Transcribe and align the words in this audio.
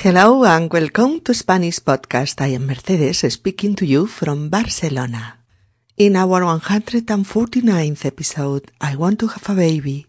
Hello 0.00 0.44
and 0.44 0.72
welcome 0.72 1.18
to 1.22 1.34
Spanish 1.34 1.80
Podcast. 1.80 2.40
I 2.40 2.54
am 2.54 2.68
Mercedes 2.68 3.26
speaking 3.32 3.74
to 3.74 3.84
you 3.84 4.06
from 4.06 4.48
Barcelona. 4.48 5.38
In 5.96 6.14
our 6.14 6.42
149th 6.42 8.04
episode, 8.04 8.70
I 8.80 8.94
Want 8.94 9.18
to 9.18 9.26
Have 9.26 9.48
a 9.50 9.54
Baby. 9.56 10.06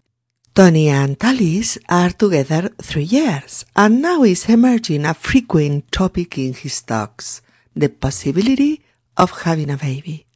Tony 0.54 0.89
and 0.89 1.17
Alice 1.20 1.79
are 1.89 2.12
together 2.12 2.70
three 2.79 3.05
years, 3.05 3.65
and 3.75 3.99
now 3.99 4.21
is 4.21 4.47
emerging 4.47 5.05
a 5.05 5.15
frequent 5.15 5.91
topic 5.91 6.37
in 6.37 6.53
his 6.53 6.83
talks, 6.83 7.41
the 7.75 7.89
possibility 7.89 8.83
of 9.17 9.31
having 9.41 9.71
a 9.71 9.77
baby. 9.77 10.27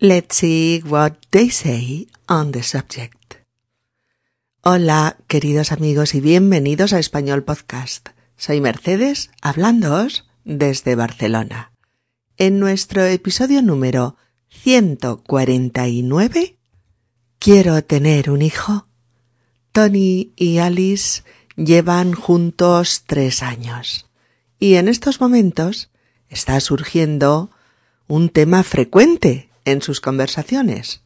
Let's 0.00 0.38
see 0.38 0.80
what 0.80 1.24
they 1.30 1.50
say 1.50 2.08
on 2.28 2.50
the 2.50 2.64
subject. 2.64 3.36
Hola, 4.64 5.16
queridos 5.28 5.70
amigos, 5.70 6.14
y 6.14 6.20
bienvenidos 6.20 6.92
a 6.92 6.98
Español 6.98 7.44
Podcast. 7.44 8.17
Soy 8.40 8.60
Mercedes, 8.60 9.32
hablándoos 9.42 10.28
desde 10.44 10.94
Barcelona. 10.94 11.72
En 12.36 12.60
nuestro 12.60 13.02
episodio 13.02 13.62
número 13.62 14.16
149, 14.48 16.56
¿Quiero 17.40 17.82
tener 17.82 18.30
un 18.30 18.42
hijo? 18.42 18.86
Tony 19.72 20.34
y 20.36 20.58
Alice 20.58 21.24
llevan 21.56 22.12
juntos 22.12 23.02
tres 23.06 23.42
años. 23.42 24.06
Y 24.60 24.74
en 24.74 24.86
estos 24.86 25.20
momentos 25.20 25.90
está 26.28 26.60
surgiendo 26.60 27.50
un 28.06 28.28
tema 28.28 28.62
frecuente 28.62 29.50
en 29.64 29.82
sus 29.82 30.00
conversaciones. 30.00 31.02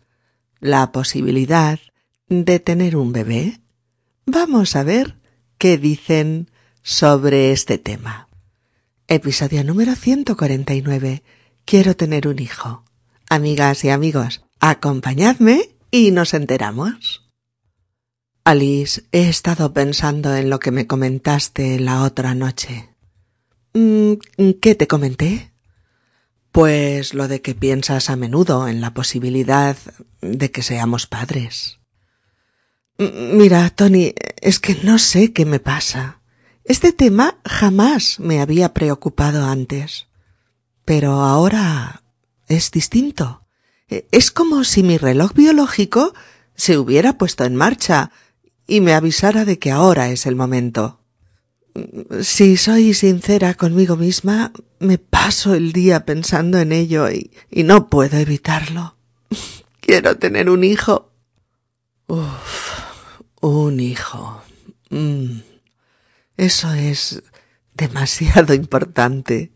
La 0.61 0.93
posibilidad 0.93 1.81
de 2.29 2.61
tener 2.61 2.95
un 2.95 3.15
bebé. 3.15 3.63
Vamos 4.27 4.77
a 4.77 4.83
ver 4.83 5.17
qué 5.57 5.79
dicen 5.79 6.51
sobre 6.83 7.53
este 7.53 7.79
tema. 7.79 8.29
Episodio 9.07 9.63
número 9.65 9.95
149. 9.95 11.23
Quiero 11.65 11.97
tener 11.97 12.27
un 12.27 12.39
hijo. 12.39 12.85
Amigas 13.29 13.85
y 13.85 13.91
amigos, 13.91 14.45
acompañadme 14.61 15.71
y 15.91 16.11
nos 16.11 16.35
enteramos. 16.35 17.31
Alice, 18.45 19.03
he 19.13 19.29
estado 19.29 19.73
pensando 19.73 20.35
en 20.35 20.51
lo 20.51 20.59
que 20.59 20.73
me 20.73 20.87
comentaste 20.87 21.79
la 21.79 22.03
otra 22.03 22.35
noche. 22.35 22.89
Mm, 23.75 24.15
¿Qué 24.61 24.75
te 24.75 24.89
comenté? 24.89 25.53
Pues 26.51 27.15
lo 27.15 27.29
de 27.29 27.41
que 27.41 27.55
piensas 27.55 28.11
a 28.11 28.17
menudo 28.17 28.67
en 28.67 28.81
la 28.81 28.93
posibilidad 28.93 29.77
de 30.21 30.51
que 30.51 30.63
seamos 30.63 31.07
padres. 31.07 31.79
Mira, 32.99 33.71
Tony, 33.71 34.13
es 34.41 34.59
que 34.59 34.77
no 34.83 34.99
sé 34.99 35.33
qué 35.33 35.47
me 35.47 35.61
pasa. 35.61 36.22
Este 36.65 36.93
tema 36.93 37.39
jamás 37.45 38.21
me 38.21 38.41
había 38.41 38.73
preocupado 38.73 39.45
antes. 39.47 40.07
Pero 40.85 41.13
ahora 41.13 42.03
es 42.49 42.71
distinto. 42.71 43.43
E, 43.89 44.07
es 44.13 44.31
como 44.31 44.65
si 44.65 44.83
mi 44.83 44.99
reloj 44.99 45.33
biológico 45.35 46.15
se 46.55 46.79
hubiera 46.79 47.19
puesto 47.19 47.45
en 47.45 47.57
marcha 47.57 48.11
y 48.67 48.81
me 48.81 48.95
avisara 48.95 49.45
de 49.45 49.59
que 49.59 49.71
ahora 49.71 50.11
es 50.11 50.27
el 50.27 50.37
momento. 50.37 51.01
Si 52.21 52.57
soy 52.57 52.95
sincera 52.95 53.55
conmigo 53.55 53.97
misma, 53.97 54.53
me 54.79 54.99
paso 54.99 55.55
el 55.55 55.73
día 55.73 56.05
pensando 56.05 56.59
en 56.59 56.71
ello 56.71 57.11
y, 57.11 57.31
no 57.51 57.89
puedo 57.89 58.19
evitarlo. 58.19 58.97
Quiero 59.81 60.17
tener 60.17 60.51
un 60.51 60.65
hijo. 60.65 61.11
Uf, 62.07 62.81
un 63.41 63.81
hijo. 63.81 64.43
Mm. 64.91 65.52
Eso 66.37 66.73
es 66.73 67.23
demasiado 67.75 68.55
importante. 68.55 69.53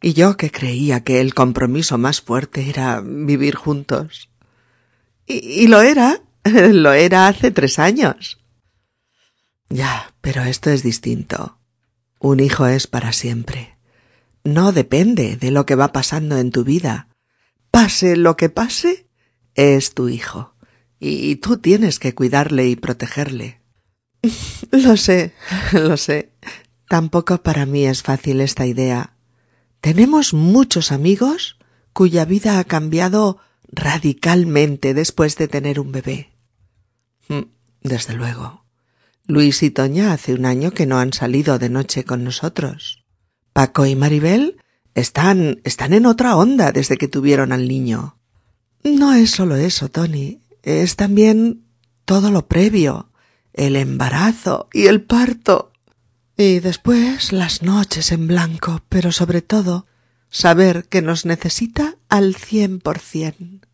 Y 0.00 0.14
yo 0.14 0.36
que 0.36 0.50
creía 0.50 1.04
que 1.04 1.20
el 1.20 1.34
compromiso 1.34 1.96
más 1.96 2.20
fuerte 2.20 2.68
era 2.68 3.00
vivir 3.00 3.54
juntos. 3.54 4.30
Y, 5.26 5.62
y, 5.62 5.66
lo 5.68 5.80
era, 5.80 6.20
lo 6.44 6.92
era 6.92 7.28
hace 7.28 7.50
tres 7.50 7.78
años. 7.78 8.40
Ya, 9.68 10.12
pero 10.20 10.42
esto 10.42 10.70
es 10.70 10.82
distinto. 10.82 11.58
Un 12.18 12.40
hijo 12.40 12.66
es 12.66 12.86
para 12.86 13.12
siempre. 13.12 13.78
No 14.44 14.72
depende 14.72 15.36
de 15.36 15.50
lo 15.50 15.66
que 15.66 15.76
va 15.76 15.92
pasando 15.92 16.36
en 16.36 16.50
tu 16.50 16.64
vida. 16.64 17.08
Pase 17.70 18.16
lo 18.16 18.36
que 18.36 18.48
pase, 18.48 19.08
es 19.54 19.94
tu 19.94 20.08
hijo. 20.08 20.54
Y 20.98 21.36
tú 21.36 21.56
tienes 21.56 21.98
que 21.98 22.14
cuidarle 22.14 22.68
y 22.68 22.76
protegerle. 22.76 23.61
Lo 24.70 24.96
sé, 24.96 25.34
lo 25.72 25.96
sé. 25.96 26.32
Tampoco 26.88 27.42
para 27.42 27.66
mí 27.66 27.86
es 27.86 28.02
fácil 28.02 28.40
esta 28.40 28.66
idea. 28.66 29.14
Tenemos 29.80 30.34
muchos 30.34 30.92
amigos 30.92 31.58
cuya 31.92 32.24
vida 32.24 32.58
ha 32.58 32.64
cambiado 32.64 33.38
radicalmente 33.68 34.94
después 34.94 35.36
de 35.36 35.48
tener 35.48 35.80
un 35.80 35.92
bebé. 35.92 36.30
Mm, 37.28 37.42
desde 37.82 38.14
luego. 38.14 38.64
Luis 39.26 39.62
y 39.62 39.70
Toña 39.70 40.12
hace 40.12 40.34
un 40.34 40.44
año 40.44 40.72
que 40.72 40.86
no 40.86 40.98
han 40.98 41.12
salido 41.12 41.58
de 41.58 41.68
noche 41.68 42.04
con 42.04 42.24
nosotros. 42.24 43.04
Paco 43.52 43.86
y 43.86 43.96
Maribel 43.96 44.56
están 44.94 45.60
están 45.64 45.94
en 45.94 46.06
otra 46.06 46.36
onda 46.36 46.72
desde 46.72 46.96
que 46.96 47.08
tuvieron 47.08 47.52
al 47.52 47.68
niño. 47.68 48.16
No 48.84 49.14
es 49.14 49.30
solo 49.30 49.56
eso, 49.56 49.88
Tony, 49.88 50.40
es 50.62 50.96
también 50.96 51.64
todo 52.04 52.30
lo 52.30 52.46
previo 52.46 53.11
el 53.54 53.76
embarazo 53.76 54.68
y 54.72 54.86
el 54.86 55.02
parto. 55.02 55.72
Y 56.36 56.60
después 56.60 57.32
las 57.32 57.62
noches 57.62 58.12
en 58.12 58.26
blanco, 58.26 58.82
pero 58.88 59.12
sobre 59.12 59.42
todo 59.42 59.86
saber 60.30 60.86
que 60.88 61.02
nos 61.02 61.26
necesita 61.26 61.96
al 62.08 62.34
cien 62.34 62.78
por 62.80 62.98
cien. 62.98 63.66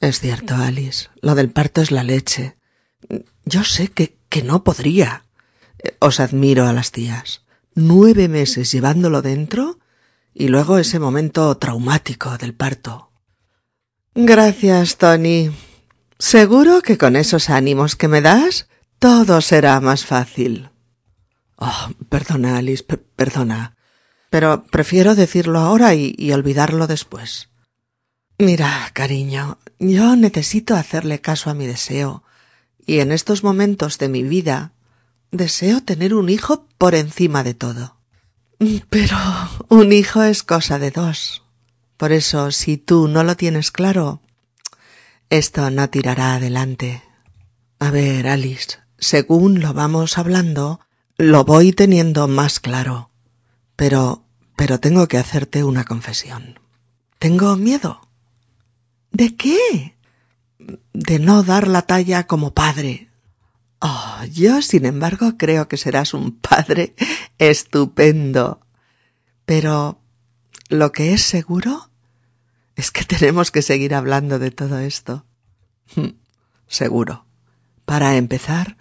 Es 0.00 0.20
cierto, 0.20 0.54
Alice, 0.54 1.08
lo 1.20 1.34
del 1.34 1.50
parto 1.50 1.80
es 1.80 1.90
la 1.90 2.02
leche. 2.02 2.56
Yo 3.44 3.64
sé 3.64 3.88
que, 3.88 4.16
que 4.28 4.42
no 4.42 4.64
podría. 4.64 5.24
Os 5.98 6.20
admiro 6.20 6.66
a 6.66 6.72
las 6.72 6.92
tías. 6.92 7.42
Nueve 7.74 8.28
meses 8.28 8.72
llevándolo 8.72 9.22
dentro 9.22 9.78
y 10.32 10.48
luego 10.48 10.78
ese 10.78 10.98
momento 10.98 11.56
traumático 11.56 12.36
del 12.38 12.54
parto. 12.54 13.10
Gracias, 14.14 14.96
Tony. 14.96 15.50
Seguro 16.18 16.80
que 16.80 16.96
con 16.96 17.16
esos 17.16 17.50
ánimos 17.50 17.96
que 17.96 18.08
me 18.08 18.22
das 18.22 18.68
todo 18.98 19.40
será 19.40 19.80
más 19.80 20.04
fácil. 20.04 20.70
Oh, 21.56 21.90
perdona, 22.08 22.58
Alice, 22.58 22.84
perdona. 22.84 23.76
Pero 24.30 24.64
prefiero 24.64 25.14
decirlo 25.14 25.60
ahora 25.60 25.94
y, 25.94 26.14
y 26.18 26.32
olvidarlo 26.32 26.86
después. 26.86 27.48
Mira, 28.38 28.90
cariño, 28.92 29.58
yo 29.78 30.14
necesito 30.16 30.74
hacerle 30.74 31.20
caso 31.20 31.48
a 31.48 31.54
mi 31.54 31.66
deseo, 31.66 32.22
y 32.86 33.00
en 33.00 33.12
estos 33.12 33.42
momentos 33.42 33.98
de 33.98 34.08
mi 34.08 34.22
vida 34.22 34.72
deseo 35.30 35.82
tener 35.82 36.14
un 36.14 36.28
hijo 36.28 36.66
por 36.78 36.94
encima 36.94 37.42
de 37.42 37.54
todo. 37.54 37.96
Pero 38.90 39.16
un 39.68 39.92
hijo 39.92 40.22
es 40.22 40.42
cosa 40.42 40.78
de 40.78 40.90
dos. 40.90 41.42
Por 41.96 42.12
eso, 42.12 42.50
si 42.50 42.76
tú 42.76 43.08
no 43.08 43.22
lo 43.24 43.36
tienes 43.36 43.70
claro, 43.70 44.20
esto 45.30 45.70
no 45.70 45.88
tirará 45.90 46.34
adelante. 46.34 47.02
A 47.78 47.90
ver, 47.90 48.28
Alice, 48.28 48.78
según 48.98 49.60
lo 49.60 49.74
vamos 49.74 50.18
hablando, 50.18 50.80
lo 51.18 51.44
voy 51.44 51.72
teniendo 51.72 52.28
más 52.28 52.60
claro. 52.60 53.10
Pero, 53.76 54.24
pero 54.56 54.80
tengo 54.80 55.06
que 55.08 55.18
hacerte 55.18 55.64
una 55.64 55.84
confesión. 55.84 56.58
Tengo 57.18 57.56
miedo. 57.56 58.00
¿De 59.10 59.36
qué? 59.36 59.96
De 60.92 61.18
no 61.18 61.42
dar 61.42 61.68
la 61.68 61.82
talla 61.82 62.26
como 62.26 62.54
padre. 62.54 63.10
Oh, 63.80 64.24
yo, 64.32 64.62
sin 64.62 64.86
embargo, 64.86 65.36
creo 65.36 65.68
que 65.68 65.76
serás 65.76 66.14
un 66.14 66.32
padre 66.32 66.94
estupendo. 67.38 68.60
Pero 69.44 70.00
lo 70.68 70.92
que 70.92 71.12
es 71.12 71.22
seguro 71.22 71.90
es 72.74 72.90
que 72.90 73.04
tenemos 73.04 73.50
que 73.50 73.62
seguir 73.62 73.94
hablando 73.94 74.38
de 74.38 74.50
todo 74.50 74.78
esto. 74.78 75.24
Seguro. 76.66 77.24
Para 77.84 78.16
empezar, 78.16 78.76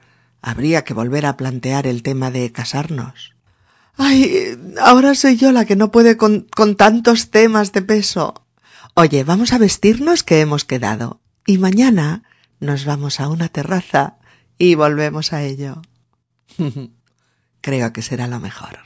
habría 0.46 0.84
que 0.84 0.94
volver 0.94 1.26
a 1.26 1.38
plantear 1.38 1.88
el 1.88 2.04
tema 2.04 2.30
de 2.30 2.52
casarnos. 2.52 3.36
Ay, 3.98 4.56
ahora 4.80 5.16
soy 5.16 5.38
yo 5.38 5.52
la 5.52 5.66
que 5.66 5.76
no 5.76 5.90
puede 5.90 6.18
con, 6.18 6.48
con 6.56 6.76
tantos 6.76 7.32
temas 7.32 7.72
de 7.72 7.82
peso. 7.82 8.46
Oye, 8.94 9.24
vamos 9.24 9.54
a 9.54 9.58
vestirnos 9.58 10.22
que 10.22 10.42
hemos 10.42 10.64
quedado. 10.64 11.20
Y 11.48 11.58
mañana 11.58 12.22
nos 12.60 12.86
vamos 12.86 13.20
a 13.20 13.28
una 13.28 13.50
terraza 13.50 14.18
y 14.60 14.76
volvemos 14.76 15.34
a 15.34 15.42
ello. 15.42 15.82
Creo 17.62 17.92
que 17.92 18.04
será 18.04 18.28
lo 18.28 18.40
mejor. 18.40 18.78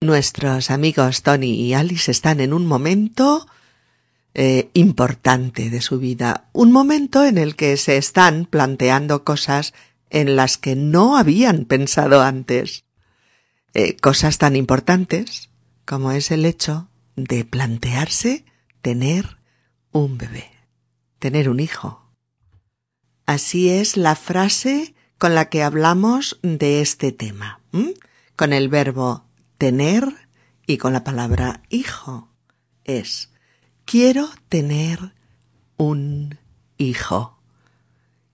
Nuestros 0.00 0.70
amigos 0.70 1.24
Tony 1.24 1.60
y 1.60 1.74
Alice 1.74 2.12
están 2.12 2.38
en 2.38 2.52
un 2.52 2.66
momento 2.66 3.48
eh, 4.38 4.68
importante 4.74 5.70
de 5.70 5.80
su 5.80 5.98
vida, 5.98 6.50
un 6.52 6.70
momento 6.70 7.24
en 7.24 7.38
el 7.38 7.56
que 7.56 7.78
se 7.78 7.96
están 7.96 8.44
planteando 8.44 9.24
cosas 9.24 9.72
en 10.10 10.36
las 10.36 10.58
que 10.58 10.76
no 10.76 11.16
habían 11.16 11.64
pensado 11.64 12.20
antes. 12.20 12.84
Eh, 13.72 13.96
cosas 13.96 14.36
tan 14.36 14.54
importantes 14.54 15.48
como 15.86 16.12
es 16.12 16.30
el 16.30 16.44
hecho 16.44 16.90
de 17.16 17.46
plantearse 17.46 18.44
tener 18.82 19.38
un 19.90 20.18
bebé, 20.18 20.50
tener 21.18 21.48
un 21.48 21.58
hijo. 21.58 22.06
Así 23.24 23.70
es 23.70 23.96
la 23.96 24.16
frase 24.16 24.94
con 25.16 25.34
la 25.34 25.48
que 25.48 25.62
hablamos 25.62 26.38
de 26.42 26.82
este 26.82 27.10
tema, 27.10 27.62
con 28.36 28.52
el 28.52 28.68
verbo 28.68 29.24
tener 29.56 30.28
y 30.66 30.76
con 30.76 30.92
la 30.92 31.04
palabra 31.04 31.62
hijo. 31.70 32.28
Es 32.84 33.30
quiero 33.86 34.28
tener 34.50 35.14
un 35.78 36.38
hijo. 36.76 37.38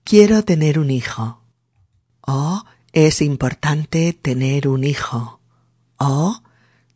Quiero 0.03 0.43
tener 0.43 0.79
un 0.79 0.89
hijo. 0.89 1.41
O 2.21 2.63
es 2.91 3.21
importante 3.21 4.11
tener 4.13 4.67
un 4.67 4.83
hijo. 4.83 5.39
O 5.97 6.41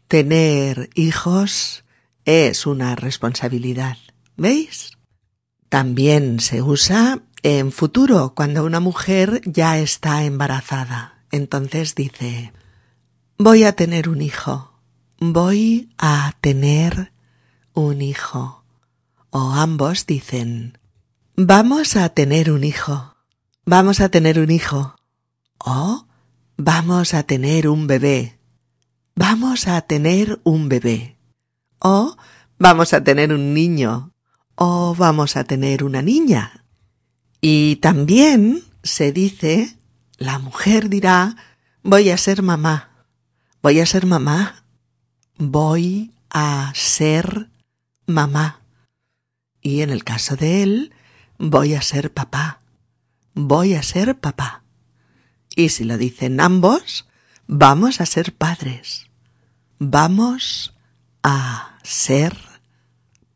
tener 0.07 0.89
hijos 0.95 1.86
es 2.25 2.65
una 2.65 2.95
responsabilidad. 2.95 3.98
¿Veis? 4.36 4.98
También 5.69 6.39
se 6.39 6.62
usa 6.62 7.21
en 7.44 7.71
futuro 7.71 8.33
cuando 8.36 8.65
una 8.65 8.80
mujer 8.80 9.42
ya 9.45 9.77
está 9.77 10.24
embarazada. 10.24 11.24
Entonces 11.31 11.94
dice, 11.94 12.54
voy 13.38 13.63
a 13.63 13.74
tener 13.74 14.09
un 14.09 14.21
hijo. 14.21 14.74
Voy 15.19 15.89
a 15.98 16.33
tener 16.42 17.12
un 17.77 18.01
hijo. 18.01 18.63
O 19.29 19.51
ambos 19.53 20.07
dicen, 20.07 20.79
vamos 21.35 21.95
a 21.95 22.09
tener 22.09 22.51
un 22.51 22.63
hijo. 22.63 23.15
Vamos 23.65 24.00
a 24.00 24.09
tener 24.09 24.39
un 24.39 24.50
hijo. 24.50 24.95
O 25.59 26.07
vamos 26.57 27.13
a 27.13 27.24
tener 27.24 27.68
un 27.68 27.85
bebé. 27.85 28.39
Vamos 29.15 29.68
a 29.68 29.81
tener 29.81 30.39
un 30.44 30.69
bebé. 30.69 31.19
O 31.77 32.18
vamos 32.57 32.94
a 32.94 33.03
tener 33.03 33.31
un 33.31 33.53
niño. 33.53 34.12
O 34.56 34.95
vamos 34.95 35.35
a 35.35 35.44
tener 35.44 35.83
una 35.83 36.01
niña. 36.01 36.65
Y 37.41 37.75
también 37.75 38.63
se 38.81 39.12
dice, 39.12 39.77
la 40.18 40.39
mujer 40.39 40.89
dirá, 40.89 41.35
voy 41.83 42.09
a 42.09 42.18
ser 42.18 42.41
mamá. 42.41 43.06
Voy 43.62 43.81
a 43.81 43.85
ser 43.85 44.07
mamá. 44.07 44.63
Voy 45.38 46.12
a 46.31 46.71
ser 46.73 47.51
mamá. 48.07 48.62
Y 49.62 49.81
en 49.81 49.92
el 49.92 50.04
caso 50.04 50.36
de 50.36 50.63
él, 50.63 50.94
voy 51.38 51.75
a 51.75 51.81
ser 51.81 52.12
papá. 52.12 52.62
Voy 53.36 53.75
a 53.75 53.83
ser 53.83 54.19
papá. 54.19 54.63
Y 55.56 55.69
si 55.69 55.83
lo 55.83 55.98
dicen 55.98 56.39
ambos, 56.39 57.07
vamos 57.45 58.01
a 58.01 58.06
ser 58.06 58.33
padres. 58.33 59.07
Vamos 59.77 60.74
a 61.21 61.77
ser 61.83 62.36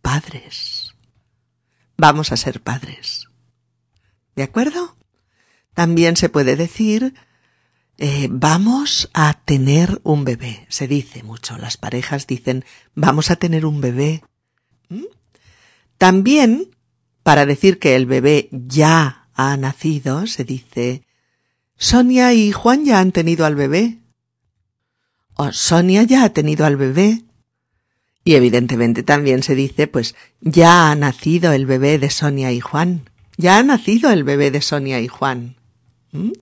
padres. 0.01 0.95
Vamos 1.97 2.31
a 2.31 2.38
ser 2.38 2.62
padres. 2.62 3.27
¿De 4.35 4.44
acuerdo? 4.44 4.95
También 5.73 6.18
se 6.18 6.29
puede 6.29 6.56
decir 6.56 7.13
eh, 7.97 8.27
vamos 8.31 9.12
a 9.13 9.33
tener 9.45 10.01
un 10.03 10.23
bebé. 10.25 10.65
Se 10.69 10.88
dice 10.88 11.21
mucho. 11.21 11.57
Las 11.57 11.77
parejas 11.77 12.25
dicen 12.25 12.65
vamos 12.95 13.29
a 13.29 13.35
tener 13.35 13.65
un 13.65 13.81
bebé. 13.81 14.23
¿Mm? 14.91 15.05
También, 15.97 16.75
para 17.23 17.45
decir 17.45 17.79
que 17.79 17.95
el 17.95 18.05
bebé 18.05 18.49
ya 18.51 19.29
ha 19.33 19.57
nacido, 19.57 20.27
se 20.27 20.43
dice 20.43 21.03
Sonia 21.77 22.33
y 22.33 22.51
Juan 22.51 22.85
ya 22.85 22.99
han 22.99 23.11
tenido 23.11 23.45
al 23.45 23.55
bebé. 23.55 23.97
O 25.35 25.51
Sonia 25.51 26.03
ya 26.03 26.23
ha 26.23 26.29
tenido 26.29 26.65
al 26.65 26.75
bebé. 26.75 27.23
Y 28.23 28.35
evidentemente 28.35 29.01
también 29.01 29.41
se 29.41 29.55
dice, 29.55 29.88
pues, 29.88 30.13
ya 30.41 30.91
ha 30.91 30.95
nacido 30.95 31.53
el 31.53 31.65
bebé 31.65 31.97
de 31.97 32.11
Sonia 32.11 32.51
y 32.51 32.59
Juan. 32.59 33.09
Ya 33.37 33.57
ha 33.57 33.63
nacido 33.63 34.11
el 34.11 34.23
bebé 34.23 34.51
de 34.51 34.61
Sonia 34.61 34.99
y 34.99 35.07
Juan. 35.07 35.55
¿Mm? 36.11 36.33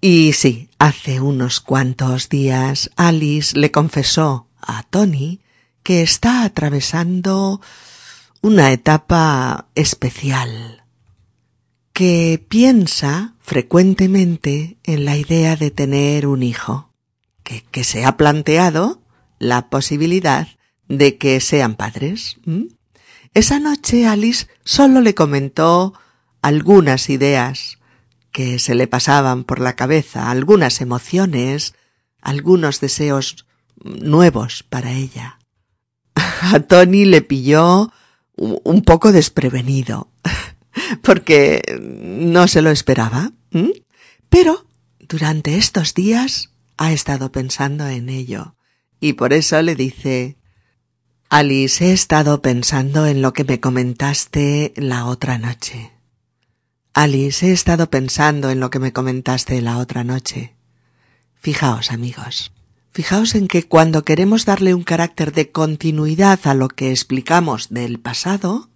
Y 0.00 0.32
sí, 0.32 0.70
hace 0.78 1.20
unos 1.20 1.60
cuantos 1.60 2.28
días 2.28 2.90
Alice 2.96 3.58
le 3.58 3.70
confesó 3.70 4.48
a 4.60 4.82
Tony 4.84 5.40
que 5.82 6.02
está 6.02 6.44
atravesando 6.44 7.60
una 8.40 8.72
etapa 8.72 9.66
especial, 9.74 10.84
que 11.92 12.44
piensa 12.48 13.34
frecuentemente 13.40 14.78
en 14.84 15.04
la 15.04 15.16
idea 15.16 15.56
de 15.56 15.70
tener 15.70 16.26
un 16.26 16.42
hijo, 16.42 16.90
que, 17.42 17.62
que 17.70 17.84
se 17.84 18.04
ha 18.04 18.16
planteado 18.16 19.02
la 19.38 19.68
posibilidad 19.68 20.48
de 20.88 21.18
que 21.18 21.40
sean 21.40 21.74
padres. 21.74 22.36
Esa 23.34 23.58
noche 23.58 24.06
Alice 24.06 24.46
solo 24.64 25.00
le 25.00 25.14
comentó 25.14 25.94
algunas 26.42 27.08
ideas 27.08 27.78
que 28.30 28.58
se 28.58 28.74
le 28.74 28.86
pasaban 28.86 29.44
por 29.44 29.60
la 29.60 29.74
cabeza, 29.74 30.30
algunas 30.30 30.80
emociones, 30.80 31.74
algunos 32.20 32.80
deseos 32.80 33.46
nuevos 33.82 34.62
para 34.62 34.92
ella. 34.92 35.38
A 36.54 36.58
Tony 36.58 37.04
le 37.04 37.22
pilló 37.22 37.92
un 38.36 38.82
poco 38.82 39.12
desprevenido, 39.12 40.08
porque 41.02 41.62
no 41.80 42.48
se 42.48 42.62
lo 42.62 42.70
esperaba. 42.70 43.30
Pero 44.28 44.66
durante 44.98 45.56
estos 45.56 45.94
días 45.94 46.50
ha 46.78 46.92
estado 46.92 47.30
pensando 47.30 47.86
en 47.86 48.08
ello, 48.08 48.56
y 48.98 49.12
por 49.12 49.32
eso 49.32 49.62
le 49.62 49.76
dice 49.76 50.36
Alice, 51.28 51.84
he 51.86 51.92
estado 51.92 52.42
pensando 52.42 53.06
en 53.06 53.22
lo 53.22 53.32
que 53.32 53.44
me 53.44 53.60
comentaste 53.60 54.72
la 54.76 55.06
otra 55.06 55.38
noche. 55.38 55.92
Alice, 56.92 57.46
he 57.46 57.52
estado 57.52 57.88
pensando 57.88 58.50
en 58.50 58.58
lo 58.58 58.70
que 58.70 58.80
me 58.80 58.92
comentaste 58.92 59.62
la 59.62 59.78
otra 59.78 60.02
noche. 60.02 60.56
Fijaos, 61.36 61.92
amigos, 61.92 62.52
fijaos 62.92 63.34
en 63.34 63.48
que 63.48 63.64
cuando 63.64 64.04
queremos 64.04 64.44
darle 64.44 64.74
un 64.74 64.82
carácter 64.82 65.32
de 65.32 65.50
continuidad 65.50 66.40
a 66.44 66.54
lo 66.54 66.68
que 66.68 66.90
explicamos 66.90 67.68
del 67.70 67.98
pasado, 67.98 68.68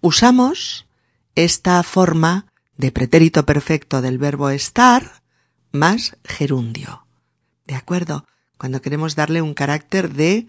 usamos 0.00 0.86
esta 1.34 1.82
forma 1.82 2.46
de 2.76 2.92
pretérito 2.92 3.44
perfecto 3.44 4.00
del 4.02 4.18
verbo 4.18 4.50
estar 4.50 5.22
más 5.72 6.16
gerundio. 6.24 7.06
¿De 7.66 7.74
acuerdo? 7.74 8.24
Cuando 8.56 8.80
queremos 8.80 9.14
darle 9.14 9.42
un 9.42 9.54
carácter 9.54 10.12
de 10.12 10.48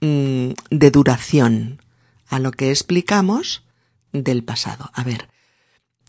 Mm, 0.00 0.52
de 0.70 0.90
duración 0.90 1.82
a 2.28 2.38
lo 2.38 2.52
que 2.52 2.70
explicamos 2.70 3.64
del 4.12 4.42
pasado. 4.42 4.90
A 4.94 5.04
ver, 5.04 5.28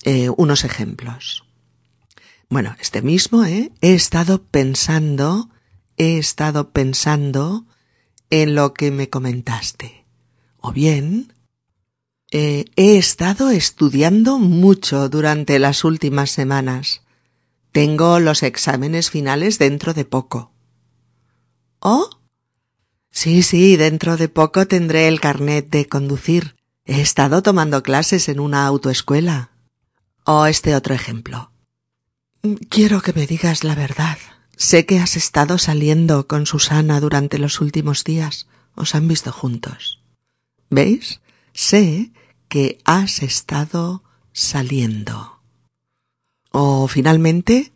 eh, 0.03 0.29
unos 0.29 0.63
ejemplos. 0.63 1.43
Bueno, 2.47 2.75
este 2.79 3.01
mismo, 3.01 3.43
¿eh? 3.43 3.71
He 3.81 3.93
estado 3.93 4.43
pensando, 4.43 5.49
he 5.97 6.17
estado 6.17 6.71
pensando 6.71 7.65
en 8.29 8.55
lo 8.55 8.73
que 8.73 8.91
me 8.91 9.09
comentaste. 9.09 10.05
O 10.57 10.71
bien, 10.71 11.33
eh, 12.31 12.65
he 12.75 12.97
estado 12.97 13.49
estudiando 13.49 14.39
mucho 14.39 15.09
durante 15.09 15.59
las 15.59 15.83
últimas 15.83 16.31
semanas. 16.31 17.01
Tengo 17.71 18.19
los 18.19 18.43
exámenes 18.43 19.09
finales 19.09 19.59
dentro 19.59 19.93
de 19.93 20.05
poco. 20.05 20.51
O 21.79 22.21
Sí, 23.11 23.43
sí, 23.43 23.75
dentro 23.75 24.15
de 24.15 24.29
poco 24.29 24.67
tendré 24.67 25.07
el 25.09 25.19
carnet 25.19 25.69
de 25.69 25.85
conducir. 25.87 26.55
He 26.85 27.01
estado 27.01 27.43
tomando 27.43 27.83
clases 27.83 28.29
en 28.29 28.39
una 28.39 28.65
autoescuela. 28.65 29.51
O 30.23 30.45
este 30.45 30.75
otro 30.75 30.95
ejemplo. 30.95 31.51
Quiero 32.69 33.01
que 33.01 33.13
me 33.13 33.27
digas 33.27 33.63
la 33.63 33.75
verdad. 33.75 34.17
Sé 34.61 34.85
que 34.85 34.99
has 34.99 35.17
estado 35.17 35.57
saliendo 35.57 36.27
con 36.27 36.45
Susana 36.45 36.99
durante 36.99 37.39
los 37.39 37.61
últimos 37.61 38.03
días. 38.03 38.45
Os 38.75 38.93
han 38.93 39.07
visto 39.07 39.31
juntos. 39.31 40.03
¿Veis? 40.69 41.19
Sé 41.51 42.11
que 42.47 42.77
has 42.85 43.23
estado 43.23 44.03
saliendo. 44.33 45.41
O 46.51 46.87
finalmente, 46.87 47.73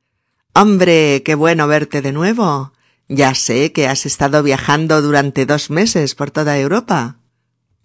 hombre, 0.53 1.23
qué 1.25 1.33
bueno 1.33 1.67
verte 1.67 2.03
de 2.03 2.11
nuevo. 2.11 2.71
Ya 3.07 3.33
sé 3.33 3.71
que 3.71 3.87
has 3.87 4.05
estado 4.05 4.43
viajando 4.43 5.01
durante 5.01 5.47
dos 5.47 5.71
meses 5.71 6.13
por 6.13 6.29
toda 6.29 6.59
Europa, 6.59 7.17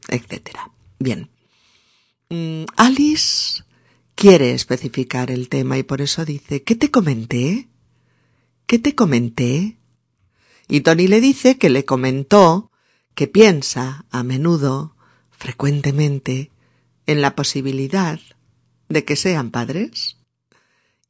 etc. 0.09 0.59
Bien. 0.99 1.31
Mm, 2.29 2.65
Alice 2.77 3.63
quiere 4.15 4.53
especificar 4.53 5.31
el 5.31 5.49
tema 5.49 5.79
y 5.79 5.85
por 5.85 6.03
eso 6.03 6.27
dice, 6.27 6.63
¿qué 6.63 6.75
te 6.75 6.91
comenté? 6.91 7.70
¿Qué 8.71 8.79
te 8.79 8.95
comenté? 8.95 9.79
Y 10.69 10.83
Tony 10.83 11.09
le 11.09 11.21
dice 11.21 11.59
que 11.59 11.71
le 11.71 11.85
comentó 11.85 12.71
que 13.17 13.27
piensa 13.27 14.05
a 14.13 14.23
menudo, 14.23 14.95
frecuentemente, 15.33 16.53
en 17.05 17.21
la 17.21 17.35
posibilidad 17.35 18.21
de 18.89 19.05
que 19.05 19.17
sean 19.17 19.51
padres. 19.51 20.19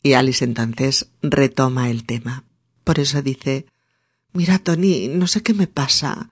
Y 0.03 0.15
Alice 0.15 0.43
entonces 0.43 1.11
retoma 1.21 1.91
el 1.91 2.07
tema. 2.07 2.45
Por 2.83 2.99
eso 2.99 3.21
dice, 3.21 3.67
mira, 4.33 4.59
Tony, 4.59 5.09
no 5.09 5.27
sé 5.27 5.43
qué 5.43 5.53
me 5.53 5.67
pasa. 5.67 6.31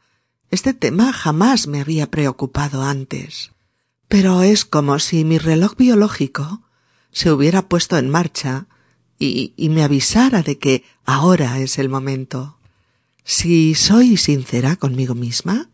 Este 0.50 0.72
tema 0.72 1.12
jamás 1.12 1.66
me 1.66 1.82
había 1.82 2.10
preocupado 2.10 2.84
antes. 2.84 3.50
Pero 4.08 4.42
es 4.44 4.64
como 4.64 4.98
si 4.98 5.26
mi 5.26 5.36
reloj 5.36 5.76
biológico 5.76 6.62
se 7.10 7.30
hubiera 7.30 7.68
puesto 7.68 7.98
en 7.98 8.08
marcha 8.08 8.66
y, 9.18 9.68
me 9.70 9.82
avisara 9.82 10.42
de 10.42 10.58
que 10.58 10.84
ahora 11.04 11.58
es 11.58 11.78
el 11.78 11.88
momento. 11.88 12.56
Si 13.24 13.74
soy 13.74 14.16
sincera 14.16 14.76
conmigo 14.76 15.14
misma, 15.14 15.70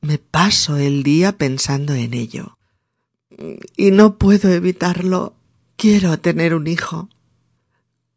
me 0.00 0.18
paso 0.18 0.76
el 0.76 1.02
día 1.02 1.32
pensando 1.32 1.94
en 1.94 2.14
ello. 2.14 2.58
Y 3.76 3.90
no 3.90 4.18
puedo 4.18 4.50
evitarlo. 4.50 5.34
Quiero 5.76 6.18
tener 6.18 6.54
un 6.54 6.66
hijo. 6.66 7.08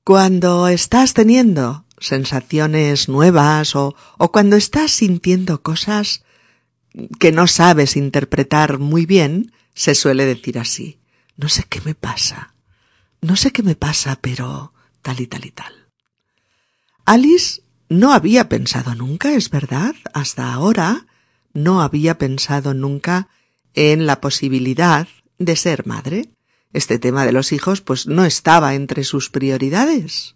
Cuando 0.04 0.68
estás 0.68 1.14
teniendo 1.14 1.86
sensaciones 2.00 3.10
nuevas 3.10 3.76
o, 3.76 3.96
o 4.18 4.32
cuando 4.32 4.56
estás 4.56 4.92
sintiendo 4.92 5.64
cosas 5.64 6.24
que 7.20 7.32
no 7.32 7.48
sabes 7.48 7.96
interpretar 7.96 8.78
muy 8.78 9.06
bien, 9.06 9.52
se 9.74 9.96
suele 9.96 10.26
decir 10.26 10.60
así. 10.60 11.00
No 11.38 11.50
sé 11.50 11.64
qué 11.68 11.82
me 11.82 11.96
pasa. 11.96 12.54
No 13.22 13.36
sé 13.36 13.52
qué 13.52 13.64
me 13.64 13.76
pasa, 13.76 14.18
pero 14.22 14.74
tal 15.02 15.20
y 15.20 15.28
tal 15.28 15.46
y 15.46 15.52
tal. 15.52 15.74
Alice 17.06 17.62
no 17.90 18.14
había 18.14 18.50
pensado 18.50 18.96
nunca, 18.96 19.34
es 19.34 19.50
verdad, 19.50 19.96
hasta 20.14 20.54
ahora, 20.54 21.08
no 21.54 21.82
había 21.82 22.18
pensado 22.18 22.74
nunca 22.74 23.30
en 23.74 24.06
la 24.06 24.22
posibilidad 24.22 25.08
de 25.40 25.56
ser 25.56 25.86
madre. 25.88 26.30
Este 26.74 27.00
tema 27.00 27.26
de 27.26 27.32
los 27.32 27.52
hijos 27.52 27.82
pues 27.82 28.08
no 28.08 28.26
estaba 28.26 28.76
entre 28.76 29.04
sus 29.04 29.30
prioridades. 29.30 30.36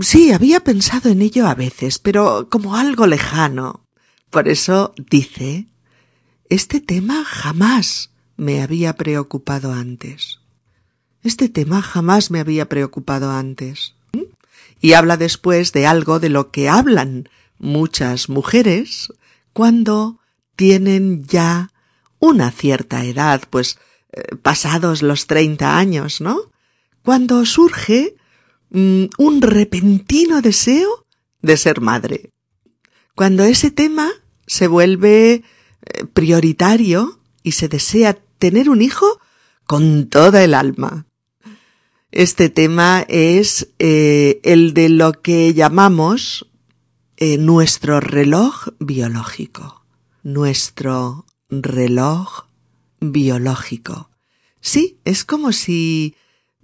Sí, 0.00 0.32
había 0.32 0.60
pensado 0.60 1.10
en 1.10 1.22
ello 1.22 1.46
a 1.46 1.54
veces, 1.54 1.98
pero 1.98 2.48
como 2.48 2.76
algo 2.76 3.06
lejano. 3.06 3.84
Por 4.30 4.48
eso 4.48 4.94
dice, 5.10 5.66
este 6.48 6.80
tema 6.80 7.24
jamás 7.24 8.10
me 8.36 8.62
había 8.62 8.94
preocupado 8.94 9.72
antes. 9.72 10.39
Este 11.22 11.48
tema 11.48 11.82
jamás 11.82 12.30
me 12.30 12.40
había 12.40 12.68
preocupado 12.68 13.30
antes. 13.30 13.94
Y 14.80 14.94
habla 14.94 15.18
después 15.18 15.72
de 15.72 15.86
algo 15.86 16.20
de 16.20 16.30
lo 16.30 16.50
que 16.50 16.68
hablan 16.68 17.28
muchas 17.58 18.30
mujeres 18.30 19.12
cuando 19.52 20.20
tienen 20.56 21.24
ya 21.24 21.70
una 22.18 22.50
cierta 22.50 23.04
edad, 23.04 23.42
pues 23.50 23.78
eh, 24.12 24.36
pasados 24.36 25.02
los 25.02 25.26
treinta 25.26 25.76
años, 25.76 26.20
¿no? 26.22 26.50
Cuando 27.02 27.44
surge 27.44 28.16
mm, 28.70 29.04
un 29.18 29.42
repentino 29.42 30.40
deseo 30.40 31.06
de 31.42 31.56
ser 31.58 31.80
madre. 31.80 32.30
Cuando 33.14 33.44
ese 33.44 33.70
tema 33.70 34.10
se 34.46 34.66
vuelve 34.66 35.32
eh, 35.32 35.42
prioritario 36.12 37.20
y 37.42 37.52
se 37.52 37.68
desea 37.68 38.18
tener 38.38 38.70
un 38.70 38.80
hijo 38.80 39.20
con 39.66 40.08
toda 40.08 40.42
el 40.42 40.54
alma. 40.54 41.06
Este 42.12 42.48
tema 42.48 43.04
es 43.08 43.68
eh, 43.78 44.40
el 44.42 44.74
de 44.74 44.88
lo 44.88 45.12
que 45.12 45.54
llamamos 45.54 46.48
eh, 47.16 47.38
nuestro 47.38 48.00
reloj 48.00 48.68
biológico. 48.80 49.84
Nuestro 50.24 51.24
reloj 51.50 52.46
biológico. 53.00 54.10
Sí, 54.60 54.98
es 55.04 55.24
como 55.24 55.52
si 55.52 56.16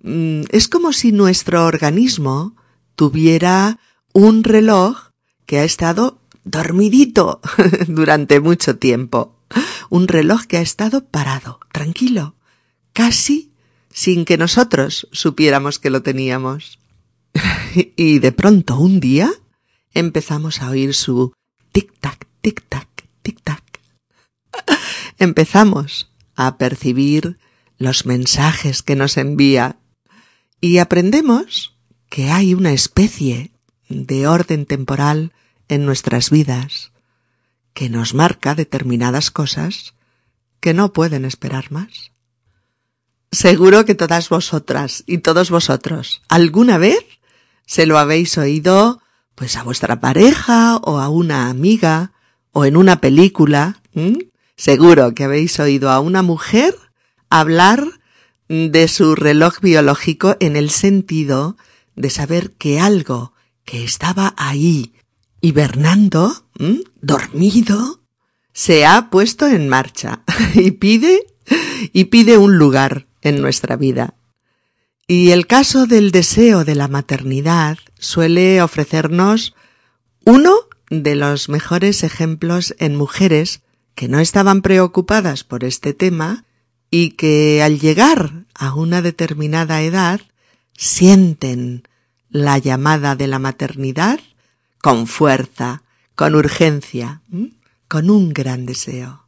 mm, 0.03 0.43
es 0.51 0.67
como 0.67 0.93
si 0.93 1.13
nuestro 1.13 1.65
organismo 1.65 2.57
tuviera 2.97 3.79
un 4.13 4.43
reloj 4.43 5.11
que 5.47 5.61
ha 5.61 5.65
estado 5.65 6.19
dormidito 6.43 7.41
durante 7.87 8.41
mucho 8.41 8.79
tiempo. 8.79 9.37
Un 9.91 10.09
reloj 10.09 10.43
que 10.47 10.57
ha 10.57 10.61
estado 10.61 11.05
parado, 11.05 11.61
tranquilo, 11.73 12.35
casi 12.93 13.53
sin 13.97 14.27
que 14.27 14.37
nosotros 14.37 15.09
supiéramos 15.11 15.79
que 15.79 15.89
lo 15.89 16.03
teníamos. 16.03 16.79
y 17.97 18.19
de 18.19 18.31
pronto 18.31 18.77
un 18.77 19.01
día 19.01 19.33
empezamos 19.95 20.61
a 20.61 20.69
oír 20.69 20.93
su 20.93 21.33
tic-tac, 21.73 22.27
tic-tac, 22.43 22.89
tic-tac. 23.23 23.63
empezamos 25.19 26.13
a 26.35 26.59
percibir 26.59 27.39
los 27.79 28.05
mensajes 28.05 28.83
que 28.83 28.97
nos 28.97 29.17
envía 29.17 29.79
y 30.61 30.77
aprendemos 30.77 31.75
que 32.11 32.31
hay 32.31 32.53
una 32.53 32.73
especie 32.73 33.51
de 33.89 34.27
orden 34.27 34.67
temporal 34.67 35.33
en 35.69 35.87
nuestras 35.87 36.29
vidas 36.29 36.93
que 37.73 37.89
nos 37.89 38.13
marca 38.13 38.55
determinadas 38.55 39.31
cosas 39.31 39.95
que 40.61 40.75
no 40.75 40.93
pueden 40.93 41.25
esperar 41.25 41.73
más. 41.73 42.13
Seguro 43.37 43.85
que 43.85 43.95
todas 43.95 44.31
vosotras 44.31 45.05
y 45.07 45.19
todos 45.19 45.51
vosotros. 45.51 46.23
Alguna 46.27 46.79
vez 46.79 47.05
se 47.67 47.85
lo 47.85 47.99
habéis 47.99 48.39
oído 48.39 49.03
pues 49.35 49.57
a 49.57 49.63
vuestra 49.63 50.01
pareja 50.01 50.77
o 50.77 51.01
a 51.01 51.11
una 51.11 51.51
amiga 51.51 52.13
o 52.53 52.65
en 52.65 52.79
una 52.79 53.03
película. 53.03 53.83
Seguro 54.57 55.15
que 55.15 55.25
habéis 55.25 55.61
oído 55.61 55.91
a 55.91 56.01
una 56.01 56.23
mujer 56.23 56.75
hablar 57.29 57.85
de 58.49 58.89
su 58.89 59.15
reloj 59.15 59.61
biológico 59.61 60.39
en 60.41 60.57
el 60.57 60.71
sentido 60.71 61.59
de 61.95 62.09
saber 62.09 62.53
que 62.53 62.81
algo 62.81 63.35
que 63.67 63.85
estaba 63.85 64.33
ahí 64.39 64.95
hibernando, 65.43 66.47
dormido, 67.03 68.01
se 68.55 68.87
ha 68.87 69.11
puesto 69.11 69.47
en 69.47 69.69
marcha 69.69 70.23
y 70.55 70.71
pide 70.71 71.27
y 71.93 72.05
pide 72.05 72.39
un 72.39 72.57
lugar 72.57 73.07
en 73.27 73.41
nuestra 73.41 73.77
vida. 73.77 74.15
Y 75.09 75.31
el 75.31 75.47
caso 75.47 75.87
del 75.87 76.11
deseo 76.11 76.65
de 76.65 76.75
la 76.75 76.89
maternidad 76.89 77.79
suele 77.99 78.63
ofrecernos 78.63 79.55
uno 80.25 80.55
de 80.91 81.15
los 81.15 81.49
mejores 81.49 82.03
ejemplos 82.03 82.75
en 82.79 82.97
mujeres 82.97 83.63
que 83.95 84.09
no 84.09 84.19
estaban 84.21 84.63
preocupadas 84.63 85.45
por 85.45 85.65
este 85.65 85.95
tema 85.95 86.45
y 86.91 87.11
que 87.11 87.63
al 87.63 87.81
llegar 87.81 88.45
a 88.55 88.75
una 88.75 89.03
determinada 89.03 89.83
edad 89.83 90.21
sienten 90.77 91.89
la 92.31 92.59
llamada 92.59 93.17
de 93.17 93.27
la 93.27 93.39
maternidad 93.39 94.21
con 94.81 95.07
fuerza, 95.07 95.83
con 96.15 96.35
urgencia, 96.35 97.23
con 97.89 98.11
un 98.11 98.33
gran 98.33 98.67
deseo. 98.67 99.26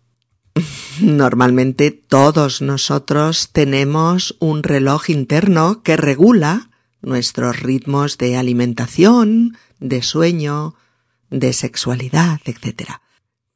Normalmente 1.00 1.90
todos 1.90 2.60
nosotros 2.60 3.50
tenemos 3.52 4.36
un 4.40 4.62
reloj 4.62 5.10
interno 5.10 5.82
que 5.82 5.96
regula 5.96 6.70
nuestros 7.02 7.60
ritmos 7.60 8.18
de 8.18 8.36
alimentación, 8.36 9.56
de 9.78 10.02
sueño, 10.02 10.74
de 11.30 11.52
sexualidad, 11.52 12.40
etc. 12.44 12.90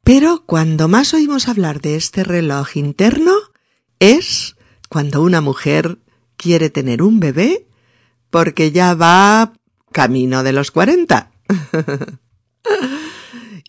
Pero 0.04 0.44
cuando 0.46 0.88
más 0.88 1.14
oímos 1.14 1.48
hablar 1.48 1.80
de 1.80 1.96
este 1.96 2.22
reloj 2.22 2.76
interno 2.76 3.34
es 3.98 4.56
cuando 4.88 5.22
una 5.22 5.40
mujer 5.40 5.98
quiere 6.36 6.70
tener 6.70 7.02
un 7.02 7.18
bebé 7.18 7.66
porque 8.30 8.72
ya 8.72 8.94
va 8.94 9.52
camino 9.92 10.42
de 10.42 10.52
los 10.52 10.70
cuarenta. 10.70 11.32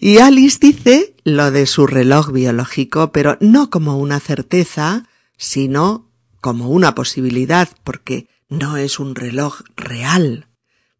y 0.05 0.17
Alice 0.17 0.57
dice 0.59 1.15
lo 1.23 1.49
de 1.49 1.65
su 1.65 1.87
reloj 1.87 2.33
biológico, 2.33 3.13
pero 3.13 3.37
no 3.39 3.69
como 3.69 3.97
una 3.97 4.19
certeza, 4.19 5.07
sino 5.37 6.11
como 6.41 6.67
una 6.67 6.93
posibilidad, 6.93 7.69
porque 7.85 8.27
no 8.49 8.75
es 8.75 8.99
un 8.99 9.15
reloj 9.15 9.61
real. 9.77 10.49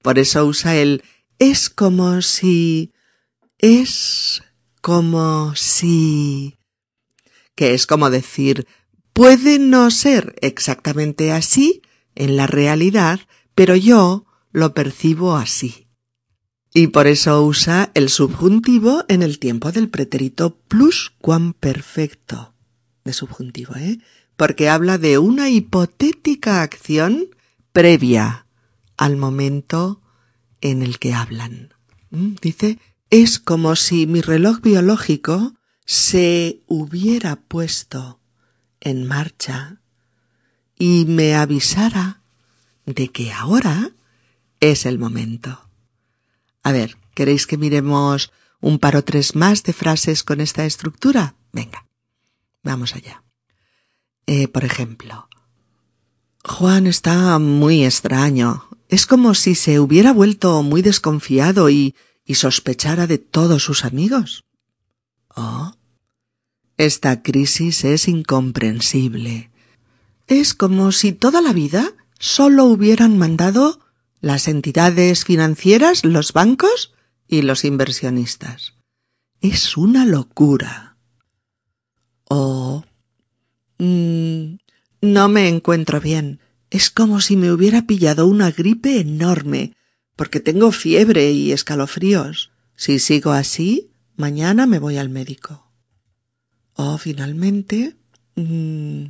Por 0.02 0.20
eso 0.20 0.46
usa 0.46 0.78
el 0.78 1.04
es 1.38 1.70
como 1.70 2.22
si 2.22 2.94
es 3.58 4.42
como 4.80 5.54
si 5.54 6.58
que 7.56 7.74
es 7.74 7.86
como 7.86 8.10
decir 8.10 8.68
puede 9.12 9.60
no 9.60 9.92
ser 9.92 10.34
exactamente 10.40 11.34
así 11.34 11.82
en 12.16 12.38
la 12.38 12.48
realidad, 12.48 13.20
pero 13.54 13.76
yo 13.76 14.26
lo 14.54 14.74
percibo 14.74 15.36
así 15.36 15.83
y 16.74 16.88
por 16.88 17.08
eso 17.08 17.44
usa 17.44 17.92
el 17.94 18.10
subjuntivo 18.10 19.06
en 19.08 19.22
el 19.22 19.38
tiempo 19.38 19.72
del 19.72 19.90
pretérito 19.90 20.58
pluscuamperfecto 20.68 22.54
de 23.04 23.14
subjuntivo, 23.14 23.76
¿eh? 23.76 24.00
Porque 24.36 24.70
habla 24.70 24.98
de 24.98 25.20
una 25.20 25.50
hipotética 25.50 26.64
acción 26.64 27.28
previa 27.72 28.48
al 28.98 29.18
momento 29.18 30.02
en 30.62 30.82
el 30.82 30.98
que 30.98 31.14
hablan. 31.14 31.74
¿Mm? 32.10 32.36
Dice, 32.42 32.80
es 33.12 33.40
como 33.40 33.76
si 33.76 34.08
mi 34.08 34.22
reloj 34.22 34.62
biológico 34.62 35.54
se 35.86 36.64
hubiera 36.68 37.36
puesto 37.36 38.20
en 38.80 39.06
marcha 39.06 39.82
y 40.80 41.06
me 41.08 41.36
avisara 41.36 42.22
de 42.86 43.10
que 43.10 43.32
ahora 43.32 43.92
es 44.60 44.88
el 44.88 44.98
momento. 44.98 45.70
A 46.64 46.72
ver, 46.72 46.98
¿queréis 47.14 47.46
que 47.46 47.58
miremos 47.58 48.32
un 48.62 48.80
par 48.80 48.96
o 48.96 49.04
tres 49.04 49.36
más 49.36 49.64
de 49.64 49.74
frases 49.74 50.24
con 50.24 50.40
esta 50.40 50.66
estructura? 50.66 51.36
Venga, 51.52 51.86
vamos 52.64 52.96
allá. 52.96 53.24
Eh, 54.26 54.48
por 54.48 54.64
ejemplo, 54.64 55.28
Juan 56.46 56.88
está 56.88 57.38
muy 57.40 57.84
extraño. 57.84 58.68
Es 58.88 59.06
como 59.06 59.34
si 59.34 59.56
se 59.56 59.80
hubiera 59.80 60.14
vuelto 60.14 60.64
muy 60.64 60.82
desconfiado 60.82 61.70
y, 61.70 61.96
y 62.26 62.36
sospechara 62.36 63.08
de 63.08 63.18
todos 63.18 63.64
sus 63.64 63.84
amigos. 63.84 64.46
Oh, 65.36 65.76
esta 66.78 67.22
crisis 67.22 67.84
es 67.84 68.08
incomprensible. 68.08 69.52
Es 70.28 70.54
como 70.54 70.92
si 70.94 71.12
toda 71.12 71.42
la 71.42 71.52
vida 71.52 71.92
solo 72.20 72.66
hubieran 72.66 73.18
mandado 73.18 73.83
las 74.24 74.48
entidades 74.48 75.26
financieras, 75.26 76.06
los 76.06 76.32
bancos 76.32 76.94
y 77.28 77.42
los 77.42 77.66
inversionistas. 77.66 78.74
Es 79.42 79.76
una 79.76 80.06
locura. 80.06 80.96
Oh. 82.30 82.86
Mm, 83.80 84.56
no 85.02 85.28
me 85.28 85.50
encuentro 85.50 86.00
bien. 86.00 86.40
Es 86.70 86.90
como 86.90 87.20
si 87.20 87.36
me 87.36 87.52
hubiera 87.52 87.82
pillado 87.82 88.26
una 88.26 88.50
gripe 88.50 89.02
enorme, 89.02 89.76
porque 90.16 90.40
tengo 90.40 90.72
fiebre 90.72 91.32
y 91.32 91.52
escalofríos. 91.52 92.54
Si 92.78 93.00
sigo 93.00 93.34
así, 93.34 93.92
mañana 94.16 94.66
me 94.68 94.80
voy 94.80 94.96
al 94.96 95.10
médico. 95.10 95.70
Oh, 96.76 96.98
finalmente. 96.98 97.98
Mm, 98.36 99.08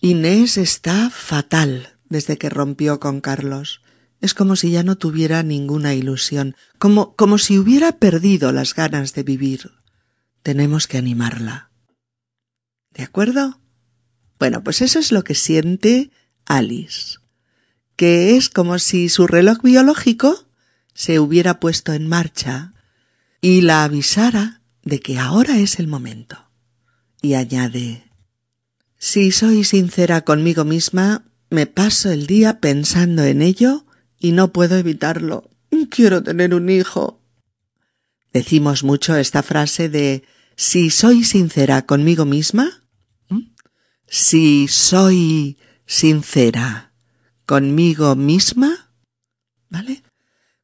Inés 0.00 0.56
está 0.56 1.10
fatal 1.10 1.99
desde 2.10 2.36
que 2.36 2.50
rompió 2.50 3.00
con 3.00 3.22
Carlos. 3.22 3.80
Es 4.20 4.34
como 4.34 4.56
si 4.56 4.70
ya 4.70 4.82
no 4.82 4.98
tuviera 4.98 5.42
ninguna 5.42 5.94
ilusión, 5.94 6.54
como, 6.78 7.16
como 7.16 7.38
si 7.38 7.58
hubiera 7.58 7.92
perdido 7.92 8.52
las 8.52 8.74
ganas 8.74 9.14
de 9.14 9.22
vivir. 9.22 9.70
Tenemos 10.42 10.86
que 10.86 10.98
animarla. 10.98 11.70
¿De 12.92 13.02
acuerdo? 13.02 13.60
Bueno, 14.38 14.62
pues 14.62 14.82
eso 14.82 14.98
es 14.98 15.12
lo 15.12 15.24
que 15.24 15.34
siente 15.34 16.10
Alice, 16.44 17.18
que 17.96 18.36
es 18.36 18.50
como 18.50 18.78
si 18.78 19.08
su 19.08 19.26
reloj 19.26 19.62
biológico 19.62 20.46
se 20.92 21.18
hubiera 21.18 21.60
puesto 21.60 21.92
en 21.92 22.08
marcha 22.08 22.74
y 23.40 23.62
la 23.62 23.84
avisara 23.84 24.62
de 24.82 25.00
que 25.00 25.18
ahora 25.18 25.58
es 25.58 25.78
el 25.78 25.86
momento. 25.86 26.50
Y 27.22 27.34
añade, 27.34 28.10
si 28.98 29.30
soy 29.30 29.64
sincera 29.64 30.22
conmigo 30.22 30.64
misma, 30.64 31.29
me 31.50 31.66
paso 31.66 32.10
el 32.10 32.26
día 32.26 32.60
pensando 32.60 33.24
en 33.24 33.42
ello 33.42 33.84
y 34.18 34.32
no 34.32 34.52
puedo 34.52 34.76
evitarlo. 34.76 35.50
Quiero 35.90 36.22
tener 36.22 36.54
un 36.54 36.70
hijo. 36.70 37.20
Decimos 38.32 38.84
mucho 38.84 39.16
esta 39.16 39.42
frase 39.42 39.88
de 39.88 40.24
si 40.56 40.90
soy 40.90 41.24
sincera 41.24 41.86
conmigo 41.86 42.24
misma. 42.24 42.84
Si 44.06 44.68
soy 44.68 45.58
sincera 45.86 46.92
conmigo 47.46 48.14
misma. 48.14 48.92
¿Vale? 49.68 50.02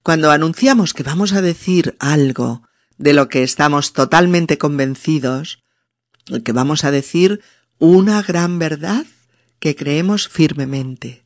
Cuando 0.03 0.31
anunciamos 0.31 0.95
que 0.95 1.03
vamos 1.03 1.33
a 1.33 1.43
decir 1.43 1.97
algo 1.99 2.63
de 2.97 3.13
lo 3.13 3.29
que 3.29 3.43
estamos 3.43 3.93
totalmente 3.93 4.59
convencidos, 4.59 5.65
que 6.45 6.53
vamos 6.53 6.85
a 6.85 6.91
decir 6.93 7.41
una 7.79 8.23
gran 8.23 8.59
verdad 8.59 9.05
que 9.59 9.75
creemos 9.75 10.29
firmemente. 10.29 11.25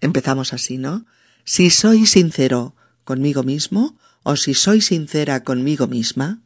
Empezamos 0.00 0.52
así, 0.52 0.78
¿no? 0.78 1.06
Si 1.44 1.70
soy 1.70 2.06
sincero 2.06 2.74
conmigo 3.04 3.42
mismo 3.42 3.98
o 4.22 4.36
si 4.36 4.54
soy 4.54 4.80
sincera 4.80 5.42
conmigo 5.44 5.86
misma, 5.86 6.42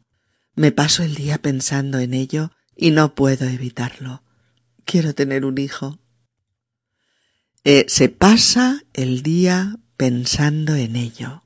me 0.55 0.71
paso 0.71 1.03
el 1.03 1.15
día 1.15 1.37
pensando 1.37 1.99
en 1.99 2.13
ello 2.13 2.51
y 2.75 2.91
no 2.91 3.15
puedo 3.15 3.47
evitarlo. 3.47 4.23
Quiero 4.85 5.13
tener 5.13 5.45
un 5.45 5.57
hijo. 5.57 5.99
Eh, 7.63 7.85
se 7.87 8.09
pasa 8.09 8.83
el 8.93 9.21
día 9.23 9.79
pensando 9.97 10.75
en 10.75 10.95
ello 10.95 11.45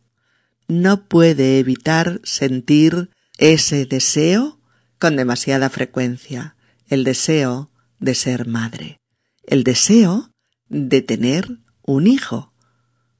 no 0.70 1.08
puede 1.08 1.58
evitar 1.58 2.22
sentir 2.24 3.10
ese 3.38 3.86
deseo 3.86 4.62
con 5.00 5.16
demasiada 5.16 5.70
frecuencia, 5.70 6.56
el 6.88 7.04
deseo 7.04 7.72
de 8.00 8.14
ser 8.14 8.48
madre, 8.48 9.02
el 9.50 9.64
deseo 9.64 10.32
de 10.68 11.02
tener 11.02 11.60
un 11.82 12.08
hijo. 12.08 12.54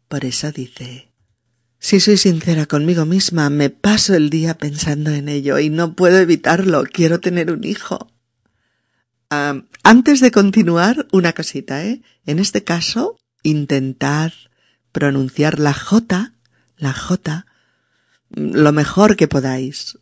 Por 0.08 0.26
eso 0.26 0.52
dice, 0.52 1.12
si 1.80 2.00
soy 2.00 2.18
sincera 2.18 2.66
conmigo 2.66 3.06
misma, 3.06 3.50
me 3.50 3.70
paso 3.70 4.16
el 4.16 4.30
día 4.30 4.58
pensando 4.58 5.12
en 5.12 5.28
ello 5.28 5.60
y 5.60 5.70
no 5.70 5.96
puedo 5.96 6.18
evitarlo, 6.18 6.84
quiero 6.84 7.20
tener 7.20 7.52
un 7.52 7.64
hijo. 7.64 8.12
antes 9.84 10.22
de 10.22 10.32
continuar, 10.32 11.08
una 11.12 11.34
cosita, 11.34 11.86
¿eh? 11.86 12.02
En 12.26 12.40
este 12.40 12.64
caso, 12.64 13.18
intentad 13.44 14.32
pronunciar 14.92 15.60
la 15.60 15.74
J 15.74 16.34
la 16.80 16.94
J 16.94 17.46
lo 18.30 18.72
mejor 18.72 19.16
que 19.16 19.28
podáis, 19.28 19.98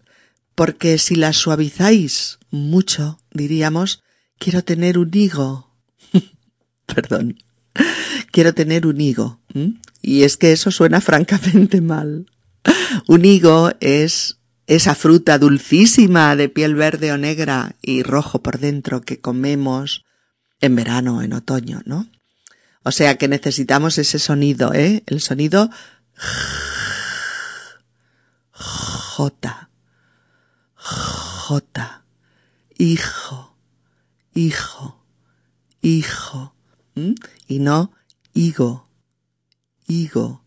porque 0.56 0.98
si 0.98 1.16
la 1.16 1.34
suavizáis 1.34 2.40
mucho, 2.50 3.20
diríamos, 3.32 4.04
quiero 4.38 4.64
tener 4.64 4.98
un 4.98 5.10
higo. 5.14 5.67
Perdón. 6.96 7.38
Quiero 8.32 8.54
tener 8.54 8.88
un 8.88 9.00
higo. 9.00 9.40
Y 10.02 10.24
es 10.24 10.38
que 10.38 10.52
eso 10.52 10.72
suena 10.72 11.02
francamente 11.10 11.82
mal. 11.82 12.26
Un 13.08 13.26
higo 13.26 13.72
es 13.80 14.40
esa 14.66 14.96
fruta 14.96 15.38
dulcísima 15.38 16.36
de 16.36 16.50
piel 16.50 16.76
verde 16.76 17.12
o 17.12 17.18
negra 17.18 17.76
y 17.82 18.04
rojo 18.04 18.44
por 18.44 18.60
dentro 18.60 19.02
que 19.02 19.22
comemos 19.22 20.06
en 20.60 20.76
verano 20.76 21.18
o 21.18 21.22
en 21.22 21.34
otoño, 21.34 21.82
¿no? 21.86 22.10
O 22.84 22.92
sea 22.92 23.18
que 23.18 23.28
necesitamos 23.28 23.98
ese 23.98 24.20
sonido, 24.20 24.74
¿eh? 24.74 25.04
El 25.06 25.22
sonido 25.22 25.70
J, 28.52 29.70
J, 30.76 32.04
hijo, 32.78 33.58
hijo, 34.34 35.06
hijo, 35.82 36.57
y 37.48 37.60
no 37.60 37.92
higo, 38.34 38.88
higo, 39.88 40.44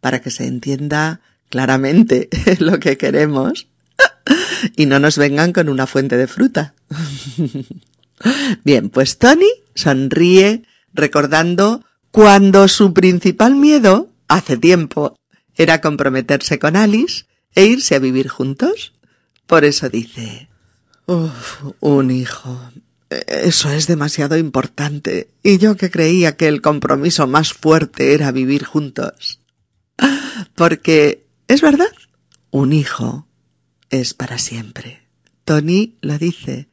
para 0.00 0.20
que 0.20 0.30
se 0.30 0.46
entienda 0.46 1.20
claramente 1.48 2.28
lo 2.58 2.80
que 2.80 2.96
queremos 2.96 3.68
y 4.76 4.86
no 4.86 4.98
nos 4.98 5.18
vengan 5.18 5.52
con 5.52 5.68
una 5.68 5.86
fuente 5.86 6.16
de 6.16 6.26
fruta. 6.26 6.74
Bien, 8.64 8.88
pues 8.90 9.18
Tony 9.18 9.50
sonríe 9.74 10.64
recordando 10.92 11.84
cuando 12.10 12.68
su 12.68 12.92
principal 12.92 13.56
miedo, 13.56 14.10
hace 14.28 14.56
tiempo, 14.56 15.16
era 15.56 15.80
comprometerse 15.80 16.58
con 16.58 16.76
Alice 16.76 17.24
e 17.54 17.64
irse 17.64 17.94
a 17.94 17.98
vivir 17.98 18.28
juntos. 18.28 18.92
Por 19.46 19.64
eso 19.64 19.88
dice, 19.88 20.48
un 21.80 22.10
hijo. 22.10 22.58
Eso 23.26 23.70
es 23.70 23.86
demasiado 23.86 24.36
importante. 24.36 25.30
Y 25.42 25.58
yo 25.58 25.76
que 25.76 25.90
creía 25.90 26.36
que 26.36 26.48
el 26.48 26.62
compromiso 26.62 27.26
más 27.26 27.52
fuerte 27.52 28.14
era 28.14 28.32
vivir 28.32 28.64
juntos. 28.64 29.40
Porque, 30.54 31.26
es 31.48 31.60
verdad, 31.60 31.92
un 32.50 32.72
hijo 32.72 33.26
es 33.90 34.14
para 34.14 34.38
siempre. 34.38 35.02
Tony 35.44 35.96
lo 36.00 36.18
dice. 36.18 36.68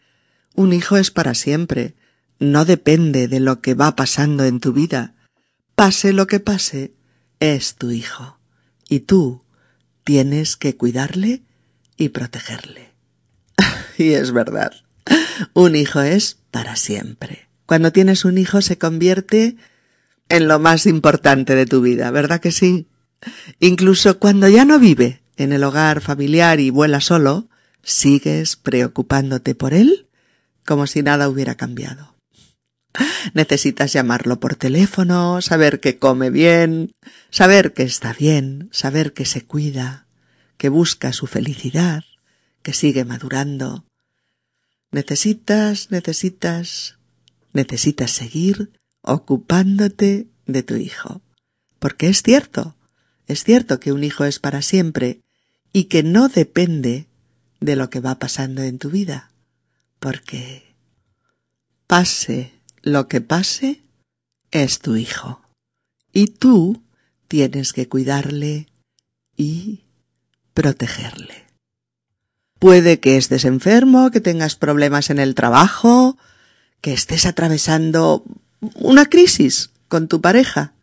Un 0.56 0.74
hijo 0.74 0.98
es 0.98 1.12
para 1.12 1.34
siempre. 1.34 1.96
No 2.40 2.66
depende 2.66 3.28
de 3.28 3.40
lo 3.40 3.62
que 3.62 3.74
va 3.74 3.96
pasando 3.96 4.46
en 4.46 4.60
tu 4.60 4.74
vida. 4.74 5.16
Pase 5.76 6.14
lo 6.14 6.28
que 6.28 6.40
pase, 6.40 6.94
es 7.40 7.76
tu 7.76 7.92
hijo. 7.92 8.40
Y 8.88 9.02
tú 9.02 9.44
tienes 10.04 10.56
que 10.58 10.76
cuidarle 10.76 11.44
y 11.98 12.10
protegerle. 12.10 12.94
y 13.98 14.14
es 14.14 14.32
verdad. 14.32 14.74
Un 15.54 15.76
hijo 15.76 16.02
es 16.02 16.38
para 16.52 16.76
siempre. 16.76 17.48
Cuando 17.66 17.92
tienes 17.92 18.26
un 18.26 18.38
hijo 18.38 18.62
se 18.62 18.78
convierte 18.78 19.56
en 20.30 20.48
lo 20.48 20.60
más 20.60 20.86
importante 20.86 21.56
de 21.56 21.66
tu 21.66 21.82
vida, 21.82 22.12
¿verdad 22.12 22.40
que 22.40 22.52
sí? 22.52 22.88
Incluso 23.60 24.20
cuando 24.20 24.48
ya 24.48 24.66
no 24.66 24.80
vive 24.80 25.22
en 25.38 25.54
el 25.54 25.64
hogar 25.64 26.02
familiar 26.02 26.60
y 26.60 26.70
vuela 26.70 27.02
solo, 27.02 27.50
sigues 27.84 28.56
preocupándote 28.56 29.56
por 29.56 29.74
él 29.74 30.08
como 30.66 30.86
si 30.86 31.02
nada 31.02 31.30
hubiera 31.30 31.56
cambiado. 31.56 32.16
Necesitas 33.34 33.94
llamarlo 33.94 34.40
por 34.40 34.56
teléfono, 34.56 35.42
saber 35.42 35.80
que 35.80 35.98
come 35.98 36.30
bien, 36.30 36.92
saber 37.30 37.74
que 37.74 37.84
está 37.84 38.14
bien, 38.14 38.70
saber 38.72 39.14
que 39.14 39.26
se 39.26 39.46
cuida, 39.46 40.06
que 40.58 40.70
busca 40.70 41.14
su 41.14 41.28
felicidad, 41.28 42.04
que 42.62 42.74
sigue 42.74 43.06
madurando. 43.06 43.86
Necesitas, 44.92 45.92
necesitas, 45.92 46.98
necesitas 47.54 48.12
seguir 48.12 48.72
ocupándote 49.02 50.28
de 50.46 50.64
tu 50.64 50.76
hijo. 50.76 51.22
Porque 51.80 52.10
es 52.10 52.24
cierto, 52.24 52.76
es 53.28 53.44
cierto 53.44 53.80
que 53.80 53.92
un 53.92 54.04
hijo 54.04 54.26
es 54.26 54.40
para 54.40 54.62
siempre 54.62 55.22
y 55.72 55.86
que 55.86 56.04
no 56.04 56.28
depende 56.28 57.08
de 57.60 57.76
lo 57.76 57.90
que 57.90 58.00
va 58.00 58.20
pasando 58.20 58.64
en 58.64 58.80
tu 58.80 58.90
vida. 58.90 59.32
Porque 60.00 60.76
pase 61.88 62.60
lo 62.82 63.08
que 63.08 63.22
pase, 63.22 63.84
es 64.52 64.80
tu 64.80 64.96
hijo. 64.96 65.42
Y 66.12 66.28
tú 66.28 66.84
tienes 67.28 67.74
que 67.74 67.88
cuidarle 67.88 68.68
y 69.36 69.86
protegerle. 70.54 71.49
Puede 72.60 73.00
que 73.00 73.16
estés 73.16 73.46
enfermo, 73.46 74.12
que 74.12 74.20
tengas 74.20 74.56
problemas 74.56 75.10
en 75.10 75.18
el 75.20 75.34
trabajo, 75.34 76.18
que 76.82 76.94
estés 76.94 77.26
atravesando 77.26 78.24
una 78.76 79.06
crisis 79.06 79.72
con 79.88 80.08
tu 80.08 80.20
pareja, 80.20 80.74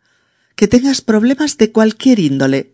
que 0.55 0.69
tengas 0.69 1.03
problemas 1.03 1.59
de 1.59 1.71
cualquier 1.73 2.19
índole, 2.19 2.73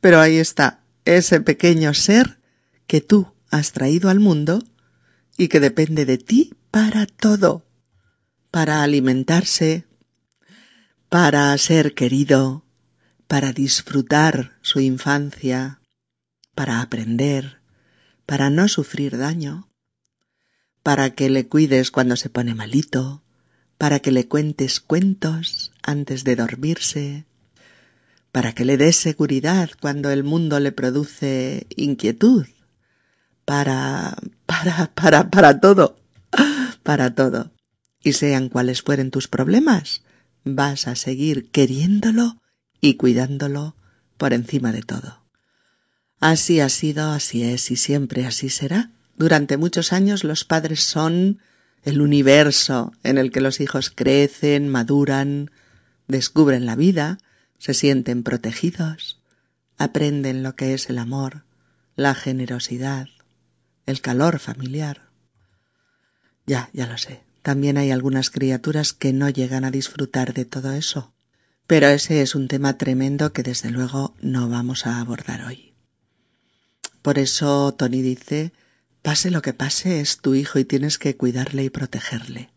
pero 0.00 0.20
ahí 0.20 0.36
está 0.36 0.80
ese 1.06 1.40
pequeño 1.40 1.94
ser 1.94 2.38
que 2.86 3.00
tú 3.00 3.32
has 3.50 3.72
traído 3.72 4.10
al 4.10 4.20
mundo 4.20 4.62
y 5.38 5.48
que 5.48 5.60
depende 5.60 6.04
de 6.04 6.18
ti 6.18 6.52
para 6.70 7.06
todo, 7.06 7.64
para 8.50 8.82
alimentarse, 8.82 9.86
para 11.08 11.56
ser 11.56 11.94
querido, 11.94 12.64
para 13.26 13.52
disfrutar 13.52 14.58
su 14.60 14.80
infancia, 14.80 15.80
para 16.54 16.82
aprender, 16.82 17.61
para 18.26 18.50
no 18.50 18.68
sufrir 18.68 19.18
daño, 19.18 19.68
para 20.82 21.10
que 21.10 21.30
le 21.30 21.48
cuides 21.48 21.90
cuando 21.90 22.16
se 22.16 22.30
pone 22.30 22.54
malito, 22.54 23.22
para 23.78 24.00
que 24.00 24.12
le 24.12 24.28
cuentes 24.28 24.80
cuentos 24.80 25.72
antes 25.82 26.24
de 26.24 26.36
dormirse, 26.36 27.26
para 28.30 28.54
que 28.54 28.64
le 28.64 28.76
des 28.76 28.96
seguridad 28.96 29.70
cuando 29.80 30.10
el 30.10 30.24
mundo 30.24 30.58
le 30.60 30.72
produce 30.72 31.66
inquietud, 31.76 32.46
para, 33.44 34.16
para, 34.46 34.92
para, 34.94 35.30
para 35.30 35.60
todo, 35.60 35.96
para 36.82 37.14
todo. 37.14 37.52
Y 38.02 38.14
sean 38.14 38.48
cuales 38.48 38.82
fueren 38.82 39.10
tus 39.10 39.28
problemas, 39.28 40.02
vas 40.44 40.88
a 40.88 40.96
seguir 40.96 41.50
queriéndolo 41.50 42.40
y 42.80 42.94
cuidándolo 42.94 43.76
por 44.16 44.32
encima 44.32 44.72
de 44.72 44.82
todo. 44.82 45.21
Así 46.22 46.60
ha 46.60 46.68
sido, 46.68 47.10
así 47.10 47.42
es 47.42 47.72
y 47.72 47.76
siempre 47.76 48.24
así 48.24 48.48
será. 48.48 48.92
Durante 49.16 49.56
muchos 49.56 49.92
años 49.92 50.22
los 50.22 50.44
padres 50.44 50.84
son 50.84 51.40
el 51.82 52.00
universo 52.00 52.92
en 53.02 53.18
el 53.18 53.32
que 53.32 53.40
los 53.40 53.58
hijos 53.58 53.90
crecen, 53.90 54.68
maduran, 54.68 55.50
descubren 56.06 56.64
la 56.64 56.76
vida, 56.76 57.18
se 57.58 57.74
sienten 57.74 58.22
protegidos, 58.22 59.20
aprenden 59.78 60.44
lo 60.44 60.54
que 60.54 60.74
es 60.74 60.88
el 60.90 60.98
amor, 60.98 61.42
la 61.96 62.14
generosidad, 62.14 63.08
el 63.86 64.00
calor 64.00 64.38
familiar. 64.38 65.08
Ya, 66.46 66.70
ya 66.72 66.86
lo 66.86 66.98
sé. 66.98 67.24
También 67.42 67.78
hay 67.78 67.90
algunas 67.90 68.30
criaturas 68.30 68.92
que 68.92 69.12
no 69.12 69.28
llegan 69.28 69.64
a 69.64 69.72
disfrutar 69.72 70.34
de 70.34 70.44
todo 70.44 70.70
eso. 70.70 71.12
Pero 71.66 71.88
ese 71.88 72.22
es 72.22 72.36
un 72.36 72.46
tema 72.46 72.78
tremendo 72.78 73.32
que 73.32 73.42
desde 73.42 73.70
luego 73.70 74.14
no 74.20 74.48
vamos 74.48 74.86
a 74.86 75.00
abordar 75.00 75.44
hoy. 75.46 75.71
Por 77.02 77.18
eso 77.18 77.74
Tony 77.74 78.00
dice 78.00 78.52
Pase 79.02 79.32
lo 79.32 79.42
que 79.42 79.52
pase, 79.52 80.00
es 80.00 80.18
tu 80.18 80.34
hijo 80.34 80.60
y 80.60 80.64
tienes 80.64 80.96
que 80.96 81.16
cuidarle 81.16 81.64
y 81.64 81.70
protegerle. 81.70 82.50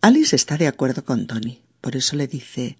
Alice 0.00 0.36
está 0.36 0.56
de 0.56 0.68
acuerdo 0.68 1.04
con 1.04 1.26
Tony, 1.26 1.62
por 1.80 1.96
eso 1.96 2.14
le 2.14 2.28
dice 2.28 2.78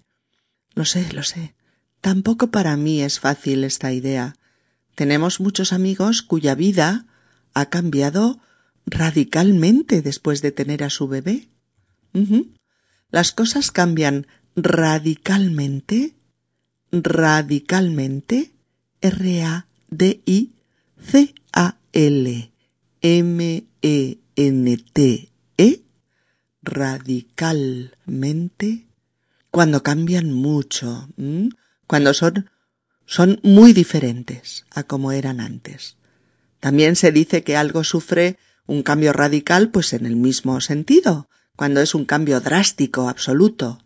Lo 0.73 0.85
sé, 0.85 1.11
lo 1.11 1.23
sé. 1.23 1.53
Tampoco 1.99 2.47
para 2.47 2.77
mí 2.77 3.01
es 3.01 3.19
fácil 3.19 3.65
esta 3.65 3.91
idea. 3.91 4.35
Tenemos 4.95 5.41
muchos 5.41 5.73
amigos 5.73 6.21
cuya 6.21 6.55
vida 6.55 7.05
ha 7.53 7.65
cambiado 7.65 8.39
radicalmente 8.85 10.01
después 10.01 10.41
de 10.41 10.51
tener 10.51 10.83
a 10.83 10.89
su 10.89 11.07
bebé. 11.09 11.49
Las 13.11 13.31
cosas 13.31 13.71
cambian 13.71 14.27
radicalmente, 14.55 16.15
radicalmente, 16.91 18.53
R-A-D-I-C-A-L, 20.97 22.51
M-E-N-T-E, 23.01 24.21
radicalmente, 26.61 28.87
cuando 29.51 29.83
cambian 29.83 30.33
mucho, 30.33 31.09
cuando 31.87 32.13
son, 32.13 32.49
son 33.05 33.39
muy 33.43 33.73
diferentes 33.73 34.65
a 34.71 34.83
como 34.83 35.11
eran 35.11 35.39
antes. 35.39 35.97
También 36.59 36.95
se 36.95 37.11
dice 37.11 37.43
que 37.43 37.55
algo 37.55 37.83
sufre 37.83 38.37
un 38.65 38.83
cambio 38.83 39.13
radical, 39.13 39.71
pues 39.71 39.93
en 39.93 40.05
el 40.05 40.15
mismo 40.15 40.59
sentido, 40.61 41.29
cuando 41.55 41.81
es 41.81 41.95
un 41.95 42.05
cambio 42.05 42.41
drástico, 42.41 43.07
absoluto. 43.07 43.79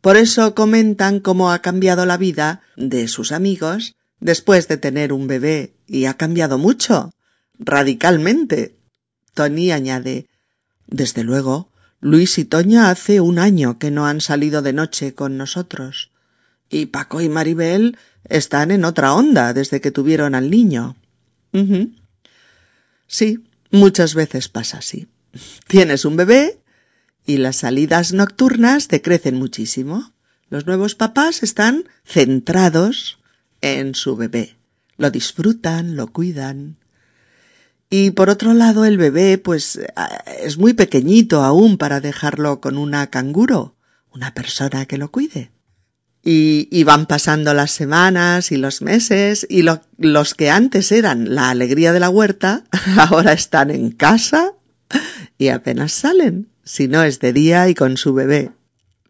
Por 0.00 0.16
eso 0.16 0.54
comentan 0.54 1.20
cómo 1.20 1.52
ha 1.52 1.60
cambiado 1.60 2.06
la 2.06 2.16
vida 2.16 2.62
de 2.76 3.08
sus 3.08 3.32
amigos 3.32 3.96
después 4.20 4.68
de 4.68 4.76
tener 4.76 5.12
un 5.12 5.26
bebé, 5.26 5.74
y 5.92 6.06
ha 6.06 6.14
cambiado 6.14 6.58
mucho, 6.58 7.12
radicalmente. 7.58 8.76
Tony 9.34 9.70
añade 9.70 10.26
Desde 10.86 11.22
luego, 11.22 11.70
Luis 12.00 12.38
y 12.38 12.44
Toña 12.44 12.90
hace 12.90 13.20
un 13.20 13.38
año 13.38 13.78
que 13.78 13.90
no 13.90 14.06
han 14.06 14.20
salido 14.20 14.62
de 14.62 14.72
noche 14.72 15.14
con 15.14 15.36
nosotros. 15.36 16.10
Y 16.68 16.86
Paco 16.86 17.20
y 17.20 17.28
Maribel 17.28 17.96
están 18.24 18.70
en 18.70 18.84
otra 18.84 19.14
onda 19.14 19.52
desde 19.52 19.80
que 19.80 19.90
tuvieron 19.90 20.34
al 20.34 20.50
niño. 20.50 20.96
Sí, 23.06 23.38
Muchas 23.72 24.14
veces 24.14 24.48
pasa 24.48 24.78
así. 24.78 25.08
Tienes 25.66 26.04
un 26.04 26.16
bebé 26.16 26.60
y 27.24 27.38
las 27.38 27.56
salidas 27.56 28.12
nocturnas 28.12 28.88
decrecen 28.88 29.34
muchísimo. 29.36 30.12
Los 30.50 30.66
nuevos 30.66 30.94
papás 30.94 31.42
están 31.42 31.88
centrados 32.04 33.18
en 33.62 33.94
su 33.94 34.14
bebé. 34.14 34.56
Lo 35.02 35.10
disfrutan, 35.10 35.96
lo 35.96 36.12
cuidan. 36.12 36.76
Y 37.90 38.12
por 38.12 38.30
otro 38.30 38.54
lado, 38.54 38.84
el 38.84 38.98
bebé, 38.98 39.36
pues, 39.36 39.80
es 40.40 40.58
muy 40.58 40.74
pequeñito 40.74 41.42
aún 41.42 41.76
para 41.76 42.00
dejarlo 42.00 42.60
con 42.60 42.78
una 42.78 43.08
canguro, 43.08 43.74
una 44.12 44.32
persona 44.32 44.86
que 44.86 44.98
lo 44.98 45.10
cuide. 45.10 45.50
Y, 46.22 46.84
van 46.84 47.06
pasando 47.06 47.52
las 47.52 47.72
semanas 47.72 48.52
y 48.52 48.58
los 48.58 48.80
meses 48.80 49.44
y 49.50 49.64
los 49.98 50.34
que 50.34 50.50
antes 50.50 50.92
eran 50.92 51.34
la 51.34 51.50
alegría 51.50 51.92
de 51.92 51.98
la 51.98 52.08
huerta, 52.08 52.62
ahora 52.96 53.32
están 53.32 53.72
en 53.72 53.90
casa 53.90 54.52
y 55.36 55.48
apenas 55.48 55.90
salen, 55.90 56.48
si 56.62 56.86
no 56.86 57.02
es 57.02 57.18
de 57.18 57.32
día 57.32 57.68
y 57.68 57.74
con 57.74 57.96
su 57.96 58.14
bebé. 58.14 58.52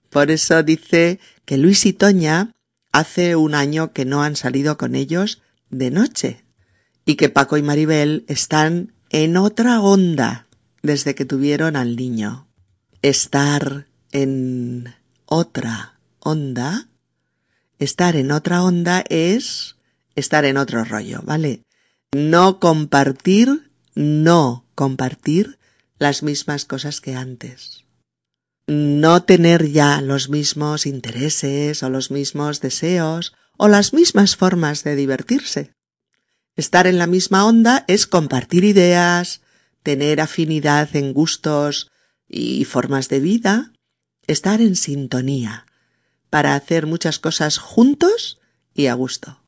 Por 0.08 0.30
eso 0.30 0.62
dice 0.62 1.20
que 1.44 1.58
Luis 1.58 1.84
y 1.84 1.92
Toña 1.92 2.50
hace 2.92 3.36
un 3.36 3.54
año 3.54 3.92
que 3.92 4.06
no 4.06 4.22
han 4.22 4.36
salido 4.36 4.78
con 4.78 4.94
ellos 4.94 5.41
de 5.72 5.90
noche 5.90 6.44
y 7.04 7.16
que 7.16 7.28
Paco 7.28 7.56
y 7.56 7.62
Maribel 7.62 8.24
están 8.28 8.92
en 9.10 9.36
otra 9.36 9.80
onda 9.80 10.46
desde 10.82 11.16
que 11.16 11.24
tuvieron 11.24 11.74
al 11.74 11.96
niño. 11.96 12.46
Estar 13.02 13.88
en 14.12 14.94
otra 15.26 15.98
onda 16.20 16.86
Estar 17.82 18.14
en 18.14 18.30
otra 18.30 18.62
onda 18.62 19.02
es 19.08 19.74
estar 20.14 20.44
en 20.44 20.56
otro 20.56 20.84
rollo, 20.84 21.20
¿vale? 21.24 21.64
No 22.12 22.60
compartir, 22.60 23.72
no 23.96 24.64
compartir 24.76 25.58
las 25.98 26.22
mismas 26.22 26.64
cosas 26.64 27.00
que 27.00 27.16
antes. 27.16 27.84
No 28.68 29.24
tener 29.24 29.68
ya 29.72 30.00
los 30.00 30.28
mismos 30.28 30.86
intereses 30.86 31.82
o 31.82 31.90
los 31.90 32.12
mismos 32.12 32.60
deseos 32.60 33.34
o 33.62 33.68
las 33.68 33.92
mismas 33.92 34.34
formas 34.34 34.82
de 34.82 34.96
divertirse. 34.96 35.70
Estar 36.56 36.88
en 36.88 36.98
la 36.98 37.06
misma 37.06 37.46
onda 37.46 37.84
es 37.86 38.08
compartir 38.08 38.64
ideas, 38.64 39.40
tener 39.84 40.20
afinidad 40.20 40.96
en 40.96 41.12
gustos 41.12 41.88
y 42.26 42.64
formas 42.64 43.08
de 43.08 43.20
vida, 43.20 43.72
estar 44.26 44.60
en 44.60 44.74
sintonía, 44.74 45.66
para 46.28 46.56
hacer 46.56 46.88
muchas 46.88 47.20
cosas 47.20 47.58
juntos 47.58 48.40
y 48.74 48.88
a 48.88 48.94
gusto. 48.94 49.44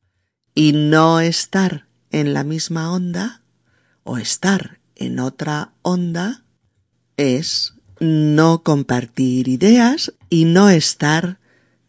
Y 0.54 0.74
no 0.74 1.18
estar 1.18 1.88
en 2.12 2.34
la 2.34 2.44
misma 2.44 2.92
onda 2.92 3.42
o 4.04 4.16
estar 4.16 4.78
en 4.94 5.18
otra 5.18 5.72
onda 5.82 6.44
es 7.16 7.74
no 7.98 8.62
compartir 8.62 9.48
ideas 9.48 10.14
y 10.30 10.44
no 10.44 10.70
estar 10.70 11.40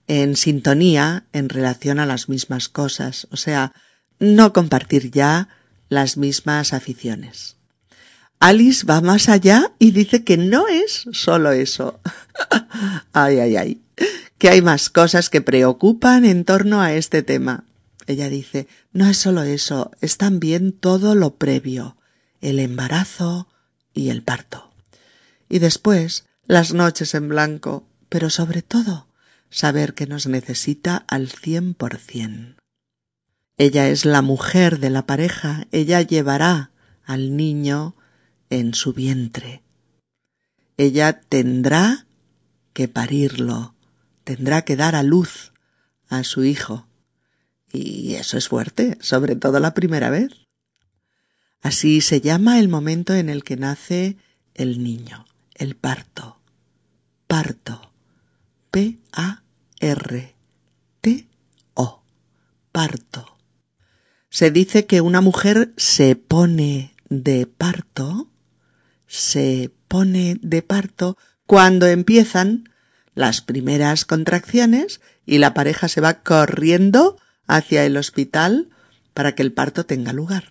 en 0.08 0.36
sintonía 0.36 1.26
en 1.34 1.50
relación 1.50 2.00
a 2.00 2.06
las 2.06 2.30
mismas 2.30 2.70
cosas, 2.70 3.28
o 3.32 3.38
sea, 3.38 3.74
no 4.20 4.54
compartir 4.54 5.12
ya 5.12 5.50
las 5.90 6.18
mismas 6.18 6.74
aficiones. 6.74 7.58
Alice 8.40 8.86
va 8.86 9.02
más 9.02 9.30
allá 9.30 9.72
y 9.80 9.92
dice 9.92 10.24
que 10.24 10.38
no 10.38 10.68
es 10.68 11.06
solo 11.12 11.52
eso. 11.52 12.00
ay, 13.14 13.40
ay, 13.40 13.56
ay. 13.56 13.82
Que 14.38 14.50
hay 14.50 14.62
más 14.62 14.90
cosas 14.90 15.30
que 15.30 15.42
preocupan 15.42 16.26
en 16.26 16.44
torno 16.44 16.82
a 16.82 16.94
este 16.94 17.24
tema. 17.24 17.64
Ella 18.08 18.30
dice, 18.30 18.68
no 18.92 19.10
es 19.10 19.18
solo 19.18 19.42
eso, 19.44 19.92
es 20.02 20.18
también 20.18 20.74
todo 20.74 21.16
lo 21.16 21.38
previo, 21.38 21.98
el 22.42 22.60
embarazo 22.60 23.48
y 23.94 24.10
el 24.10 24.22
parto. 24.22 24.72
Y 25.50 25.60
después, 25.60 26.26
las 26.46 26.74
noches 26.74 27.16
en 27.16 27.30
blanco, 27.30 27.88
pero 28.10 28.30
sobre 28.30 28.62
todo, 28.62 29.08
saber 29.56 29.94
que 29.94 30.06
nos 30.06 30.28
necesita 30.28 31.06
al 31.08 31.30
cien 31.30 31.76
por 31.76 31.96
cien. 31.96 32.58
Ella 33.58 33.88
es 33.88 34.04
la 34.04 34.22
mujer 34.22 34.80
de 34.80 34.90
la 34.90 35.06
pareja, 35.06 35.66
ella 35.72 36.02
llevará 36.02 36.72
al 37.06 37.38
niño 37.38 37.96
en 38.50 38.74
su 38.74 38.92
vientre. 38.92 39.64
Ella 40.76 41.22
tendrá 41.22 42.06
que 42.74 42.90
parirlo, 42.90 43.76
tendrá 44.26 44.64
que 44.64 44.76
dar 44.76 44.94
a 44.94 45.04
luz 45.04 45.54
a 46.10 46.26
su 46.26 46.44
hijo. 46.44 46.86
Y 47.72 48.16
eso 48.16 48.38
es 48.38 48.50
fuerte, 48.50 48.98
sobre 49.00 49.38
todo 49.38 49.62
la 49.62 49.74
primera 49.74 50.10
vez. 50.10 50.34
Así 51.62 52.02
se 52.02 52.20
llama 52.20 52.60
el 52.60 52.68
momento 52.68 53.14
en 53.14 53.30
el 53.30 53.46
que 53.46 53.56
nace 53.56 54.18
el 54.54 54.84
niño, 54.84 55.26
el 55.54 55.78
parto. 55.78 56.42
Parto. 57.28 57.94
P-A-R-T-O. 58.72 59.45
Parto. 62.72 63.38
Se 64.30 64.52
dice 64.52 64.86
que 64.86 65.02
una 65.02 65.22
mujer 65.22 65.74
se 65.78 66.16
pone 66.16 66.94
de 67.10 67.48
parto 67.48 68.30
se 69.08 69.72
pone 69.88 70.38
de 70.42 70.62
parto 70.62 71.18
cuando 71.46 71.88
empiezan 71.88 72.70
las 73.14 73.42
primeras 73.42 74.04
contracciones 74.04 75.00
y 75.26 75.38
la 75.38 75.54
pareja 75.54 75.88
se 75.88 76.02
va 76.02 76.16
corriendo 76.16 77.18
hacia 77.48 77.86
el 77.86 77.98
hospital 77.98 78.70
para 79.14 79.36
que 79.36 79.44
el 79.44 79.54
parto 79.54 79.86
tenga 79.86 80.12
lugar. 80.12 80.46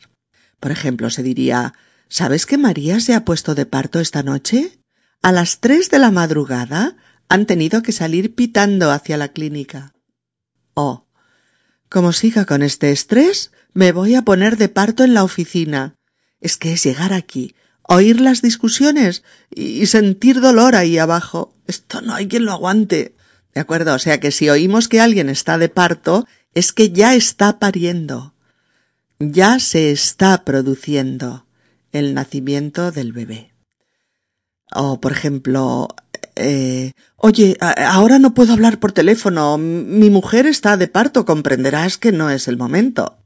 Por 0.60 0.70
ejemplo, 0.70 1.10
se 1.10 1.22
diría 1.22 1.74
¿Sabes 2.08 2.46
que 2.46 2.58
María 2.58 3.00
se 3.00 3.14
ha 3.14 3.24
puesto 3.24 3.54
de 3.54 3.66
parto 3.66 4.00
esta 4.00 4.22
noche? 4.22 4.78
A 5.20 5.32
las 5.32 5.60
tres 5.60 5.90
de 5.90 5.98
la 5.98 6.10
madrugada 6.10 6.96
han 7.28 7.46
tenido 7.46 7.82
que 7.82 7.92
salir 7.92 8.34
pitando 8.34 8.90
hacia 8.90 9.16
la 9.16 9.28
clínica. 9.28 9.94
Oh. 10.74 11.06
Como 11.88 12.12
siga 12.12 12.44
con 12.44 12.62
este 12.62 12.90
estrés, 12.90 13.52
me 13.72 13.92
voy 13.92 14.14
a 14.14 14.22
poner 14.22 14.56
de 14.56 14.68
parto 14.68 15.04
en 15.04 15.14
la 15.14 15.24
oficina. 15.24 15.96
Es 16.40 16.56
que 16.56 16.72
es 16.72 16.82
llegar 16.84 17.12
aquí, 17.12 17.54
oír 17.82 18.20
las 18.20 18.42
discusiones 18.42 19.22
y 19.50 19.86
sentir 19.86 20.40
dolor 20.40 20.74
ahí 20.74 20.98
abajo. 20.98 21.54
Esto 21.66 22.00
no 22.00 22.14
hay 22.14 22.28
quien 22.28 22.44
lo 22.44 22.52
aguante. 22.52 23.14
¿De 23.54 23.60
acuerdo? 23.60 23.94
O 23.94 23.98
sea 23.98 24.18
que 24.18 24.32
si 24.32 24.48
oímos 24.50 24.88
que 24.88 25.00
alguien 25.00 25.28
está 25.28 25.58
de 25.58 25.68
parto, 25.68 26.26
es 26.54 26.72
que 26.72 26.90
ya 26.90 27.14
está 27.14 27.58
pariendo. 27.58 28.34
Ya 29.20 29.60
se 29.60 29.90
está 29.90 30.44
produciendo 30.44 31.46
el 31.92 32.14
nacimiento 32.14 32.90
del 32.90 33.12
bebé. 33.12 33.54
O, 34.72 35.00
por 35.00 35.12
ejemplo, 35.12 35.88
eh, 36.36 36.92
oye, 37.16 37.56
ahora 37.60 38.18
no 38.18 38.34
puedo 38.34 38.52
hablar 38.52 38.78
por 38.78 38.92
teléfono. 38.92 39.58
Mi 39.58 40.10
mujer 40.10 40.46
está 40.46 40.76
de 40.76 40.88
parto. 40.88 41.24
Comprenderás 41.24 41.98
que 41.98 42.12
no 42.12 42.30
es 42.30 42.48
el 42.48 42.56
momento. 42.56 43.18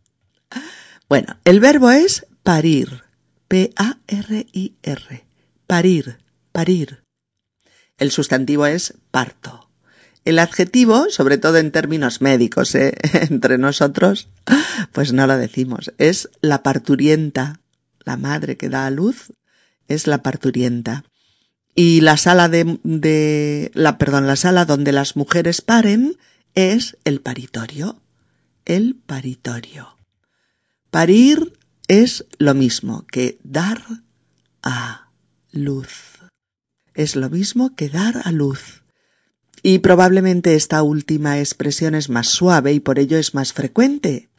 Bueno, 1.08 1.38
el 1.44 1.60
verbo 1.60 1.90
es 1.90 2.26
parir. 2.42 3.02
P-A-R-I-R. 3.48 5.26
Parir, 5.66 6.18
parir. 6.52 7.02
El 7.96 8.10
sustantivo 8.10 8.66
es 8.66 8.94
parto. 9.10 9.70
El 10.24 10.38
adjetivo, 10.38 11.06
sobre 11.08 11.38
todo 11.38 11.56
en 11.56 11.72
términos 11.72 12.20
médicos, 12.20 12.74
¿eh? 12.74 12.94
entre 13.30 13.56
nosotros, 13.56 14.28
pues 14.92 15.12
no 15.14 15.26
lo 15.26 15.38
decimos. 15.38 15.92
Es 15.96 16.28
la 16.42 16.62
parturienta. 16.62 17.60
La 18.04 18.16
madre 18.16 18.56
que 18.56 18.68
da 18.68 18.86
a 18.86 18.90
luz 18.90 19.32
es 19.88 20.06
la 20.06 20.22
parturienta. 20.22 21.04
Y 21.80 22.00
la 22.00 22.16
sala 22.16 22.48
de, 22.48 22.80
de 22.82 23.70
la, 23.72 23.98
perdón, 23.98 24.26
la 24.26 24.34
sala 24.34 24.64
donde 24.64 24.90
las 24.90 25.14
mujeres 25.14 25.62
paren 25.62 26.16
es 26.56 26.96
el 27.04 27.20
paritorio. 27.20 28.02
El 28.64 28.96
paritorio. 28.96 29.96
Parir 30.90 31.52
es 31.86 32.26
lo 32.38 32.54
mismo 32.54 33.06
que 33.06 33.38
dar 33.44 33.80
a 34.60 35.12
luz. 35.52 36.18
Es 36.94 37.14
lo 37.14 37.30
mismo 37.30 37.76
que 37.76 37.88
dar 37.88 38.22
a 38.24 38.32
luz. 38.32 38.82
Y 39.62 39.78
probablemente 39.78 40.56
esta 40.56 40.82
última 40.82 41.38
expresión 41.38 41.94
es 41.94 42.08
más 42.08 42.26
suave 42.26 42.72
y 42.72 42.80
por 42.80 42.98
ello 42.98 43.18
es 43.18 43.34
más 43.34 43.52
frecuente, 43.52 44.30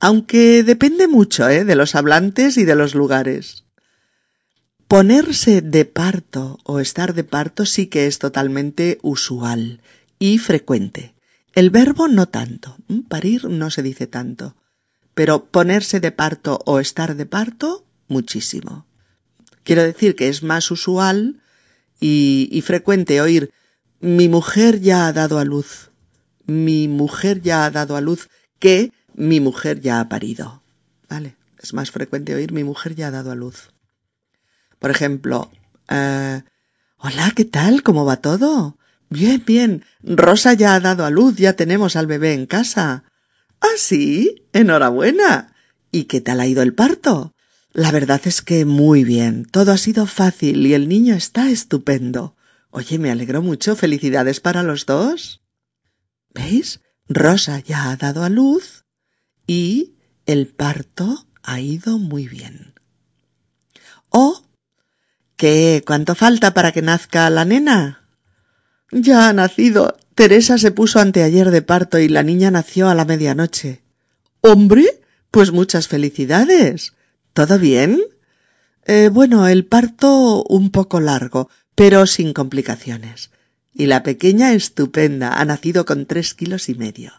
aunque 0.00 0.64
depende 0.64 1.06
mucho 1.06 1.48
¿eh? 1.48 1.64
de 1.64 1.76
los 1.76 1.94
hablantes 1.94 2.56
y 2.58 2.64
de 2.64 2.74
los 2.74 2.96
lugares. 2.96 3.67
Ponerse 4.88 5.60
de 5.60 5.84
parto 5.84 6.58
o 6.64 6.80
estar 6.80 7.14
de 7.14 7.24
parto 7.24 7.66
sí 7.66 7.86
que 7.86 8.06
es 8.06 8.18
totalmente 8.18 8.98
usual 9.02 9.80
y 10.18 10.38
frecuente. 10.38 11.14
El 11.54 11.70
verbo 11.70 12.08
no 12.08 12.26
tanto. 12.26 12.76
Parir 13.08 13.44
no 13.44 13.70
se 13.70 13.82
dice 13.82 14.06
tanto 14.06 14.56
pero 15.18 15.46
ponerse 15.46 15.98
de 15.98 16.12
parto 16.12 16.60
o 16.64 16.78
estar 16.78 17.16
de 17.16 17.26
parto, 17.26 17.84
muchísimo. 18.06 18.86
Quiero 19.64 19.82
decir 19.82 20.14
que 20.14 20.28
es 20.28 20.44
más 20.44 20.70
usual 20.70 21.40
y, 21.98 22.62
frecuente 22.64 23.20
oír 23.20 23.50
mi 23.98 24.28
mujer 24.28 24.80
ya 24.80 25.08
ha 25.08 25.12
dado 25.12 25.40
a 25.40 25.44
luz, 25.44 25.90
mi 26.46 26.86
mujer 26.86 27.42
ya 27.42 27.64
ha 27.64 27.70
dado 27.72 27.96
a 27.96 28.00
luz 28.00 28.28
que 28.60 28.92
mi 29.12 29.40
mujer 29.40 29.80
ya 29.80 29.98
ha 29.98 30.08
parido. 30.08 30.62
¿Vale? 31.08 31.34
Es 31.60 31.74
más 31.74 31.90
frecuente 31.90 32.36
oír 32.36 32.52
mi 32.52 32.62
mujer 32.62 32.94
ya 32.94 33.08
ha 33.08 33.10
dado 33.10 33.32
a 33.32 33.34
luz. 33.34 33.70
Por 34.78 34.90
ejemplo, 34.90 35.50
eh, 35.88 36.42
hola, 36.98 37.32
¿qué 37.34 37.44
tal? 37.44 37.82
¿Cómo 37.82 38.04
va 38.04 38.18
todo? 38.18 38.78
Bien, 39.10 39.42
bien. 39.44 39.84
Rosa 40.02 40.52
ya 40.52 40.74
ha 40.74 40.80
dado 40.80 41.04
a 41.04 41.10
luz, 41.10 41.36
ya 41.36 41.54
tenemos 41.54 41.96
al 41.96 42.06
bebé 42.06 42.34
en 42.34 42.46
casa. 42.46 43.04
¿Ah, 43.60 43.76
sí? 43.76 44.46
Enhorabuena. 44.52 45.54
¿Y 45.90 46.04
qué 46.04 46.20
tal 46.20 46.40
ha 46.40 46.46
ido 46.46 46.62
el 46.62 46.74
parto? 46.74 47.34
La 47.72 47.90
verdad 47.90 48.20
es 48.24 48.42
que 48.42 48.64
muy 48.64 49.04
bien. 49.04 49.44
Todo 49.44 49.72
ha 49.72 49.78
sido 49.78 50.06
fácil 50.06 50.66
y 50.66 50.74
el 50.74 50.88
niño 50.88 51.14
está 51.14 51.50
estupendo. 51.50 52.36
Oye, 52.70 52.98
me 52.98 53.10
alegro 53.10 53.42
mucho. 53.42 53.76
Felicidades 53.76 54.40
para 54.40 54.62
los 54.62 54.86
dos. 54.86 55.42
¿Veis? 56.34 56.80
Rosa 57.08 57.60
ya 57.60 57.90
ha 57.90 57.96
dado 57.96 58.22
a 58.22 58.28
luz 58.28 58.84
y 59.46 59.94
el 60.26 60.46
parto 60.48 61.26
ha 61.42 61.60
ido 61.60 61.98
muy 61.98 62.28
bien. 62.28 62.74
¿Oh? 64.10 64.47
¿Qué? 65.38 65.84
¿Cuánto 65.86 66.16
falta 66.16 66.52
para 66.52 66.72
que 66.72 66.82
nazca 66.82 67.30
la 67.30 67.44
nena? 67.44 68.02
Ya 68.90 69.28
ha 69.28 69.32
nacido. 69.32 69.96
Teresa 70.16 70.58
se 70.58 70.72
puso 70.72 70.98
anteayer 70.98 71.52
de 71.52 71.62
parto 71.62 72.00
y 72.00 72.08
la 72.08 72.24
niña 72.24 72.50
nació 72.50 72.88
a 72.88 72.96
la 72.96 73.04
medianoche. 73.04 73.82
¿Hombre? 74.40 75.00
Pues 75.30 75.52
muchas 75.52 75.86
felicidades. 75.86 76.94
¿Todo 77.34 77.60
bien? 77.60 78.00
Eh, 78.84 79.10
bueno, 79.12 79.46
el 79.46 79.64
parto 79.64 80.42
un 80.42 80.70
poco 80.72 80.98
largo, 80.98 81.48
pero 81.76 82.06
sin 82.06 82.32
complicaciones. 82.32 83.30
Y 83.72 83.86
la 83.86 84.02
pequeña 84.02 84.54
estupenda 84.54 85.40
ha 85.40 85.44
nacido 85.44 85.84
con 85.84 86.06
tres 86.06 86.34
kilos 86.34 86.68
y 86.68 86.74
medio. 86.74 87.12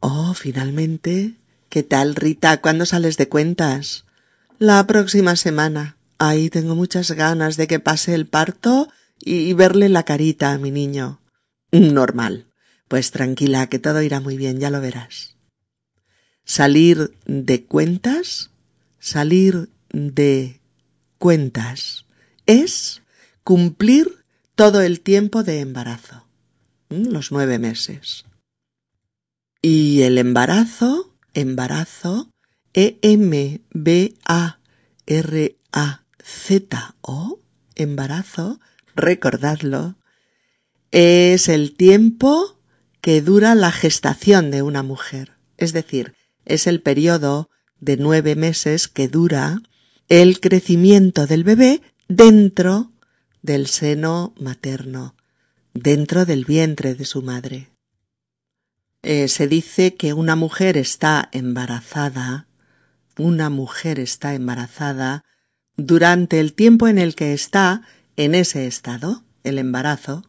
Oh, 0.00 0.34
finalmente. 0.34 1.36
¿Qué 1.68 1.84
tal, 1.84 2.16
Rita? 2.16 2.60
¿Cuándo 2.60 2.86
sales 2.86 3.16
de 3.18 3.28
cuentas? 3.28 4.04
La 4.58 4.84
próxima 4.88 5.36
semana. 5.36 5.96
Ahí 6.22 6.50
tengo 6.50 6.74
muchas 6.74 7.12
ganas 7.12 7.56
de 7.56 7.66
que 7.66 7.80
pase 7.80 8.14
el 8.14 8.26
parto 8.26 8.92
y 9.18 9.54
verle 9.54 9.88
la 9.88 10.02
carita 10.02 10.52
a 10.52 10.58
mi 10.58 10.70
niño. 10.70 11.22
Normal. 11.72 12.46
Pues 12.88 13.10
tranquila, 13.10 13.68
que 13.68 13.78
todo 13.78 14.02
irá 14.02 14.20
muy 14.20 14.36
bien, 14.36 14.60
ya 14.60 14.68
lo 14.68 14.82
verás. 14.82 15.38
Salir 16.44 17.16
de 17.24 17.64
cuentas, 17.64 18.50
salir 18.98 19.70
de 19.94 20.60
cuentas, 21.16 22.04
es 22.44 23.00
cumplir 23.42 24.22
todo 24.54 24.82
el 24.82 25.00
tiempo 25.00 25.42
de 25.42 25.60
embarazo, 25.60 26.26
los 26.90 27.32
nueve 27.32 27.58
meses. 27.58 28.26
Y 29.62 30.02
el 30.02 30.18
embarazo, 30.18 31.16
embarazo, 31.32 32.30
E-M-B-A-R-A-Z-O, 36.30 37.40
embarazo, 37.74 38.60
recordadlo, 38.94 39.96
es 40.90 41.48
el 41.48 41.76
tiempo 41.76 42.60
que 43.00 43.22
dura 43.22 43.54
la 43.54 43.72
gestación 43.72 44.50
de 44.50 44.62
una 44.62 44.82
mujer. 44.82 45.32
Es 45.56 45.72
decir, 45.72 46.14
es 46.44 46.66
el 46.66 46.82
periodo 46.82 47.50
de 47.80 47.96
nueve 47.96 48.34
meses 48.34 48.88
que 48.88 49.08
dura 49.08 49.62
el 50.08 50.40
crecimiento 50.40 51.26
del 51.26 51.44
bebé 51.44 51.82
dentro 52.08 52.92
del 53.42 53.68
seno 53.68 54.34
materno, 54.38 55.14
dentro 55.72 56.26
del 56.26 56.44
vientre 56.44 56.94
de 56.94 57.04
su 57.04 57.22
madre. 57.22 57.70
Eh, 59.02 59.28
se 59.28 59.46
dice 59.46 59.94
que 59.94 60.12
una 60.12 60.36
mujer 60.36 60.76
está 60.76 61.30
embarazada, 61.32 62.48
una 63.16 63.48
mujer 63.48 63.98
está 63.98 64.34
embarazada 64.34 65.24
durante 65.86 66.40
el 66.40 66.52
tiempo 66.52 66.88
en 66.88 66.98
el 66.98 67.14
que 67.14 67.32
está 67.32 67.82
en 68.16 68.34
ese 68.34 68.66
estado, 68.66 69.22
el 69.44 69.58
embarazo. 69.58 70.24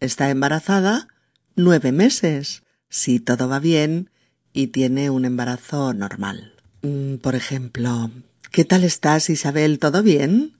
Está 0.00 0.30
embarazada 0.30 1.08
nueve 1.56 1.92
meses, 1.92 2.62
si 2.88 3.20
todo 3.20 3.48
va 3.48 3.60
bien 3.60 4.10
y 4.52 4.68
tiene 4.68 5.10
un 5.10 5.24
embarazo 5.24 5.94
normal. 5.94 6.54
Mm, 6.82 7.16
por 7.16 7.34
ejemplo, 7.34 8.10
¿qué 8.50 8.64
tal 8.64 8.84
estás, 8.84 9.30
Isabel? 9.30 9.78
¿Todo 9.78 10.02
bien? 10.02 10.54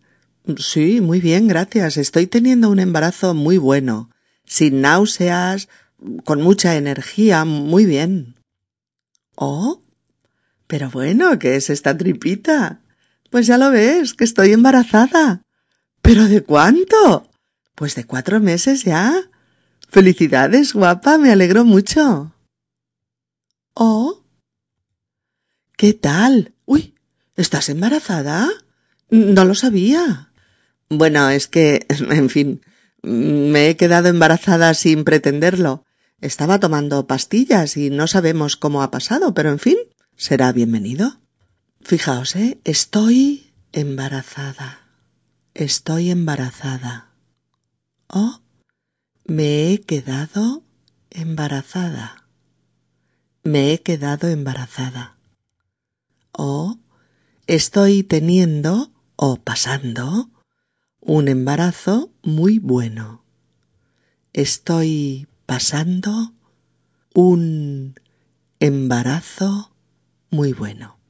Sí, 0.59 1.01
muy 1.01 1.21
bien, 1.21 1.47
gracias. 1.47 1.97
Estoy 1.97 2.27
teniendo 2.27 2.71
un 2.71 2.79
embarazo 2.79 3.35
muy 3.35 3.59
bueno, 3.59 4.11
sin 4.47 4.81
náuseas, 4.81 5.69
con 6.25 6.43
mucha 6.43 6.77
energía, 6.77 7.45
muy 7.45 7.87
bien. 7.87 8.37
Oh, 9.37 9.81
pero 10.67 10.91
bueno, 10.91 11.39
¿qué 11.39 11.57
es 11.57 11.71
esta 11.71 11.97
tripita? 11.97 12.81
Pues 13.35 13.49
ya 13.49 13.59
lo 13.59 13.73
ves, 13.73 14.15
que 14.15 14.23
estoy 14.23 14.53
embarazada. 14.53 15.43
¿Pero 16.03 16.29
de 16.29 16.45
cuánto? 16.45 17.29
Pues 17.75 17.97
de 17.97 18.05
cuatro 18.05 18.39
meses 18.39 18.85
ya. 18.85 19.29
Felicidades, 19.89 20.73
guapa, 20.73 21.19
me 21.19 21.33
alegro 21.33 21.65
mucho. 21.65 22.33
Oh. 23.75 24.23
¿Qué 25.77 25.95
tal? 25.95 26.55
Uy, 26.65 26.95
¿estás 27.35 27.71
embarazada? 27.71 28.49
No 29.11 29.45
lo 29.45 29.57
sabía. 29.57 30.31
Bueno, 30.89 31.29
es 31.29 31.49
que, 31.49 31.87
en 31.89 32.31
fin, 32.31 32.61
me 33.03 33.69
he 33.69 33.77
quedado 33.77 34.11
embarazada 34.11 34.75
sin 34.75 35.03
pretenderlo. 35.03 35.85
Estaba 36.21 36.61
tomando 36.61 37.09
pastillas 37.09 37.77
y 37.77 37.91
no 37.91 38.07
sabemos 38.07 38.57
cómo 38.57 38.85
ha 38.85 38.93
pasado, 38.93 39.35
pero 39.35 39.51
en 39.51 39.59
fin, 39.59 39.79
será 40.15 40.53
bienvenido. 40.53 41.24
Fijaos, 41.87 42.35
¿eh? 42.35 42.59
Estoy 42.65 43.53
embarazada. 43.73 44.89
Estoy 45.53 46.11
embarazada. 46.11 47.11
Oh, 48.09 48.41
me 49.27 49.71
he 49.71 49.83
quedado 49.83 50.63
embarazada. 51.11 52.27
Me 53.43 53.75
he 53.75 53.83
quedado 53.83 54.29
embarazada. 54.29 55.19
Oh, 56.33 56.79
estoy 57.47 58.03
teniendo 58.03 58.91
o 59.17 59.37
pasando 59.37 60.31
un 61.01 61.29
embarazo 61.29 62.11
muy 62.23 62.59
bueno. 62.61 63.27
Estoy 64.33 65.29
pasando 65.45 66.33
un 67.13 68.01
embarazo 68.59 69.77
muy 70.31 70.55
bueno. 70.55 71.04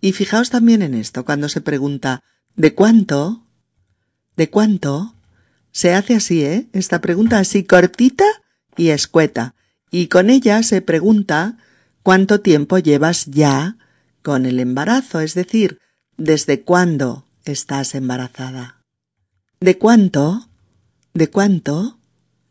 Y 0.00 0.12
fijaos 0.12 0.50
también 0.50 0.82
en 0.82 0.94
esto, 0.94 1.24
cuando 1.24 1.48
se 1.48 1.60
pregunta 1.60 2.22
¿de 2.56 2.74
cuánto? 2.74 3.46
¿De 4.36 4.50
cuánto? 4.50 5.14
Se 5.72 5.94
hace 5.94 6.14
así, 6.14 6.44
¿eh? 6.44 6.68
Esta 6.72 7.00
pregunta 7.00 7.38
así 7.38 7.64
cortita 7.64 8.24
y 8.76 8.88
escueta. 8.88 9.54
Y 9.90 10.06
con 10.06 10.30
ella 10.30 10.62
se 10.62 10.80
pregunta 10.82 11.58
cuánto 12.02 12.40
tiempo 12.40 12.78
llevas 12.78 13.26
ya 13.26 13.76
con 14.22 14.46
el 14.46 14.60
embarazo, 14.60 15.20
es 15.20 15.34
decir, 15.34 15.78
desde 16.16 16.62
cuándo 16.62 17.24
estás 17.44 17.94
embarazada. 17.94 18.84
¿De 19.60 19.78
cuánto? 19.78 20.48
¿De 21.14 21.28
cuánto? 21.28 21.98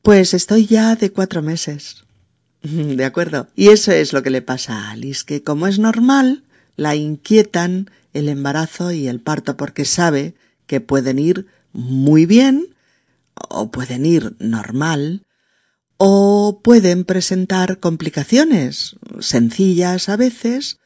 Pues 0.01 0.33
estoy 0.33 0.65
ya 0.65 0.95
de 0.95 1.11
cuatro 1.11 1.41
meses. 1.41 2.03
De 2.61 3.05
acuerdo. 3.05 3.47
Y 3.55 3.69
eso 3.69 3.91
es 3.91 4.13
lo 4.13 4.21
que 4.23 4.29
le 4.29 4.41
pasa 4.41 4.73
a 4.73 4.91
Alice, 4.91 5.23
que 5.25 5.43
como 5.43 5.67
es 5.67 5.79
normal, 5.79 6.43
la 6.79 6.95
inquietan 6.95 7.91
el 8.13 8.29
embarazo 8.29 8.91
y 8.93 9.07
el 9.09 9.19
parto 9.19 9.57
porque 9.57 9.83
sabe 9.83 10.33
que 10.65 10.79
pueden 10.79 11.19
ir 11.19 11.45
muy 11.73 12.25
bien 12.25 12.73
o 13.33 13.69
pueden 13.69 14.05
ir 14.05 14.35
normal 14.39 15.25
o 15.97 16.61
pueden 16.63 17.03
presentar 17.03 17.79
complicaciones 17.79 18.95
sencillas 19.19 20.07
a 20.07 20.15
veces 20.15 20.79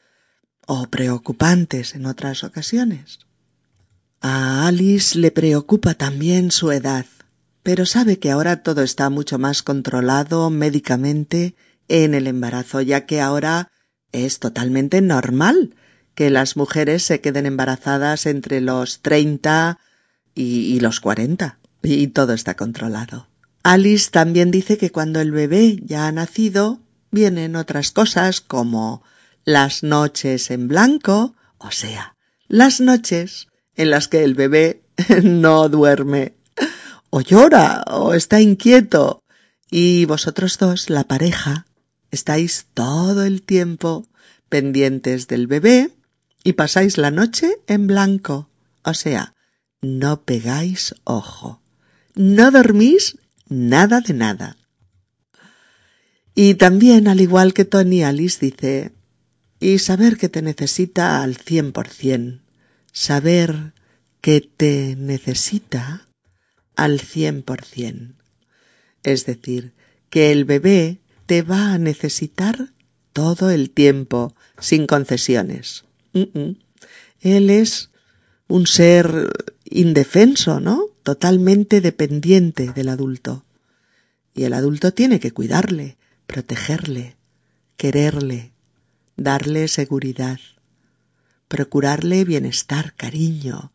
o 0.66 0.86
preocupantes 0.88 1.94
en 1.94 2.06
otras 2.06 2.42
ocasiones. 2.42 3.20
A 4.20 4.66
Alice 4.66 5.16
le 5.16 5.30
preocupa 5.30 5.94
también 5.94 6.50
su 6.50 6.72
edad, 6.72 7.06
pero 7.62 7.86
sabe 7.86 8.18
que 8.18 8.32
ahora 8.32 8.64
todo 8.64 8.82
está 8.82 9.10
mucho 9.10 9.38
más 9.38 9.62
controlado 9.62 10.50
médicamente 10.50 11.54
en 11.86 12.14
el 12.14 12.26
embarazo, 12.26 12.80
ya 12.80 13.06
que 13.06 13.20
ahora 13.20 13.70
es 14.10 14.40
totalmente 14.40 15.00
normal 15.00 15.74
que 16.14 16.30
las 16.30 16.56
mujeres 16.56 17.02
se 17.02 17.20
queden 17.20 17.46
embarazadas 17.46 18.26
entre 18.26 18.60
los 18.60 19.00
treinta 19.00 19.78
y, 20.34 20.80
los 20.80 21.00
cuarenta, 21.00 21.58
y 21.82 22.08
todo 22.08 22.32
está 22.32 22.54
controlado. 22.54 23.28
Alice 23.62 24.10
también 24.10 24.50
dice 24.50 24.78
que 24.78 24.90
cuando 24.90 25.20
el 25.20 25.32
bebé 25.32 25.78
ya 25.82 26.06
ha 26.06 26.12
nacido, 26.12 26.80
vienen 27.10 27.56
otras 27.56 27.92
cosas 27.92 28.40
como 28.40 29.02
las 29.44 29.82
noches 29.82 30.50
en 30.50 30.68
blanco, 30.68 31.34
o 31.58 31.70
sea, 31.70 32.16
las 32.48 32.80
noches 32.80 33.48
en 33.76 33.90
las 33.90 34.08
que 34.08 34.24
el 34.24 34.34
bebé 34.34 34.82
no 35.22 35.68
duerme, 35.68 36.34
o 37.10 37.20
llora, 37.20 37.84
o 37.86 38.14
está 38.14 38.40
inquieto, 38.40 39.22
y 39.70 40.04
vosotros 40.04 40.58
dos, 40.58 40.90
la 40.90 41.04
pareja, 41.04 41.66
estáis 42.10 42.66
todo 42.74 43.24
el 43.24 43.42
tiempo 43.42 44.06
pendientes 44.48 45.26
del 45.26 45.46
bebé 45.46 45.90
y 46.44 46.52
pasáis 46.52 46.98
la 46.98 47.10
noche 47.10 47.58
en 47.66 47.86
blanco, 47.86 48.50
o 48.84 48.94
sea, 48.94 49.34
no 49.80 50.22
pegáis 50.22 50.94
ojo, 51.04 51.62
no 52.14 52.50
dormís 52.50 53.18
nada 53.48 54.00
de 54.00 54.14
nada. 54.14 54.56
Y 56.34 56.54
también, 56.54 57.08
al 57.08 57.20
igual 57.20 57.54
que 57.54 57.64
Tony 57.64 58.02
Alice 58.02 58.38
dice, 58.44 58.92
y 59.58 59.78
saber 59.78 60.16
que 60.18 60.28
te 60.28 60.42
necesita 60.42 61.22
al 61.22 61.36
cien 61.36 61.72
por 61.72 61.88
cien, 61.88 62.42
saber 62.92 63.72
que 64.20 64.40
te 64.40 64.96
necesita 64.96 66.08
al 66.76 67.00
cien 67.00 67.42
por 67.42 67.64
cien. 67.64 68.16
Es 69.02 69.26
decir, 69.26 69.72
que 70.10 70.32
el 70.32 70.44
bebé 70.44 70.98
te 71.26 71.42
va 71.42 71.72
a 71.72 71.78
necesitar 71.78 72.70
todo 73.12 73.50
el 73.50 73.70
tiempo, 73.70 74.34
sin 74.58 74.86
concesiones. 74.86 75.84
Él 76.14 77.50
es 77.50 77.90
un 78.48 78.66
ser 78.66 79.30
indefenso, 79.64 80.60
¿no? 80.60 80.86
Totalmente 81.02 81.80
dependiente 81.80 82.72
del 82.72 82.88
adulto. 82.88 83.44
Y 84.34 84.44
el 84.44 84.52
adulto 84.52 84.92
tiene 84.92 85.20
que 85.20 85.32
cuidarle, 85.32 85.96
protegerle, 86.26 87.16
quererle, 87.76 88.52
darle 89.16 89.68
seguridad, 89.68 90.38
procurarle 91.48 92.24
bienestar, 92.24 92.94
cariño 92.96 93.72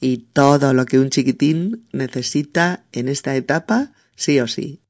y 0.00 0.18
todo 0.32 0.72
lo 0.72 0.86
que 0.86 0.98
un 0.98 1.10
chiquitín 1.10 1.86
necesita 1.92 2.84
en 2.92 3.08
esta 3.08 3.36
etapa, 3.36 3.92
sí 4.16 4.40
o 4.40 4.48
sí. 4.48 4.80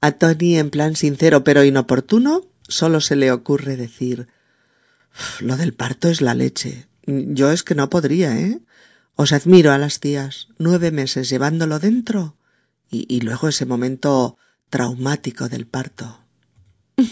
A 0.00 0.12
Tony, 0.12 0.58
en 0.58 0.70
plan 0.70 0.94
sincero 0.94 1.42
pero 1.42 1.64
inoportuno, 1.64 2.46
solo 2.68 3.00
se 3.00 3.16
le 3.16 3.32
ocurre 3.32 3.76
decir 3.76 4.28
lo 5.40 5.56
del 5.56 5.72
parto 5.74 6.08
es 6.08 6.20
la 6.20 6.34
leche. 6.34 6.86
Yo 7.06 7.50
es 7.52 7.62
que 7.62 7.74
no 7.74 7.90
podría, 7.90 8.38
¿eh? 8.38 8.60
Os 9.14 9.32
admiro 9.32 9.72
a 9.72 9.78
las 9.78 10.00
tías, 10.00 10.48
nueve 10.58 10.90
meses 10.90 11.30
llevándolo 11.30 11.78
dentro 11.78 12.36
y, 12.90 13.20
luego 13.20 13.48
ese 13.48 13.66
momento 13.66 14.36
traumático 14.68 15.48
del 15.48 15.66
parto. 15.66 16.20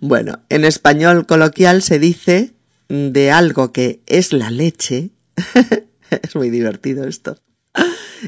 bueno, 0.00 0.40
en 0.48 0.64
español 0.64 1.26
coloquial 1.26 1.82
se 1.82 1.98
dice 1.98 2.54
de 2.88 3.30
algo 3.30 3.72
que 3.72 4.02
es 4.06 4.32
la 4.32 4.50
leche. 4.50 5.10
es 6.22 6.36
muy 6.36 6.50
divertido 6.50 7.06
esto. 7.06 7.38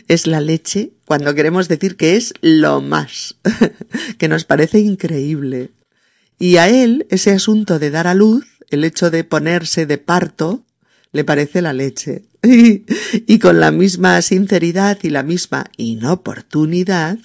Es 0.07 0.27
la 0.27 0.41
leche 0.41 0.93
cuando 1.05 1.35
queremos 1.35 1.69
decir 1.69 1.97
que 1.97 2.17
es 2.17 2.35
lo 2.41 2.81
más, 2.81 3.37
que 4.19 4.29
nos 4.29 4.45
parece 4.45 4.81
increíble, 4.81 5.71
y 6.39 6.57
a 6.57 6.69
él 6.69 7.07
ese 7.11 7.33
asunto 7.33 7.79
de 7.79 7.91
dar 7.91 8.07
a 8.07 8.15
luz, 8.15 8.47
el 8.71 8.85
hecho 8.85 9.11
de 9.11 9.25
ponerse 9.25 9.87
de 9.87 9.99
parto, 9.99 10.65
le 11.13 11.25
parece 11.25 11.63
la 11.63 11.73
leche. 11.73 12.25
y 12.43 13.39
con 13.39 13.61
la 13.61 13.71
misma 13.71 14.21
sinceridad 14.23 14.99
y 15.03 15.11
la 15.11 15.23
misma 15.23 15.67
inoportunidad, 15.77 17.19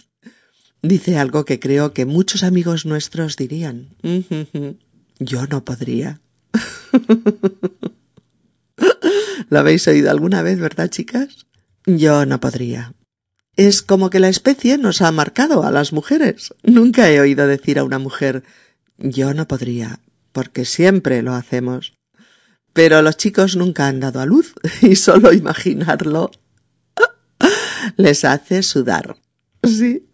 dice 0.82 1.18
algo 1.18 1.46
que 1.46 1.60
creo 1.60 1.94
que 1.94 2.06
muchos 2.06 2.44
amigos 2.44 2.86
nuestros 2.86 3.38
dirían. 3.38 3.90
Yo 5.20 5.46
no 5.48 5.64
podría. 5.64 6.20
¿Lo 9.50 9.60
habéis 9.60 9.88
oído 9.88 10.10
alguna 10.10 10.42
vez, 10.42 10.60
verdad, 10.60 10.90
chicas? 10.90 11.46
Yo 11.86 12.26
no 12.26 12.40
podría. 12.40 12.94
Es 13.56 13.84
como 13.84 14.10
que 14.10 14.20
la 14.20 14.30
especie 14.30 14.80
nos 14.80 15.02
ha 15.02 15.12
marcado 15.12 15.64
a 15.64 15.72
las 15.72 15.94
mujeres. 15.94 16.54
Nunca 16.64 17.12
he 17.12 17.20
oído 17.22 17.46
decir 17.46 17.78
a 17.78 17.84
una 17.84 18.00
mujer 18.00 18.44
yo 18.98 19.34
no 19.34 19.48
podría, 19.48 20.00
porque 20.32 20.66
siempre 20.66 21.22
lo 21.22 21.34
hacemos. 21.34 21.94
Pero 22.74 23.02
los 23.02 23.18
chicos 23.18 23.56
nunca 23.56 23.88
han 23.88 24.00
dado 24.00 24.20
a 24.20 24.26
luz 24.26 24.54
y 24.82 24.96
solo 24.96 25.34
imaginarlo 25.34 26.32
les 27.98 28.26
hace 28.26 28.64
sudar. 28.64 29.18
Sí. 29.64 30.08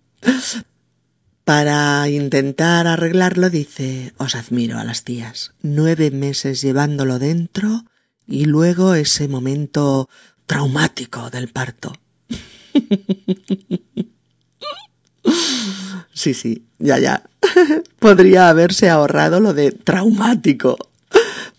Para 1.44 2.08
intentar 2.10 2.86
arreglarlo 2.86 3.50
dice, 3.50 4.14
os 4.18 4.36
admiro 4.36 4.78
a 4.78 4.84
las 4.84 5.04
tías. 5.04 5.54
Nueve 5.62 6.12
meses 6.12 6.62
llevándolo 6.62 7.18
dentro 7.18 7.86
y 8.28 8.46
luego 8.46 8.94
ese 8.94 9.28
momento 9.28 10.10
traumático 10.46 11.32
del 11.32 11.48
parto. 11.48 11.94
Sí, 16.20 16.34
sí, 16.34 16.66
ya, 16.80 17.00
ya. 17.00 17.24
Podría 18.00 18.50
haberse 18.50 18.90
ahorrado 18.90 19.40
lo 19.40 19.54
de 19.54 19.72
traumático. 19.72 20.78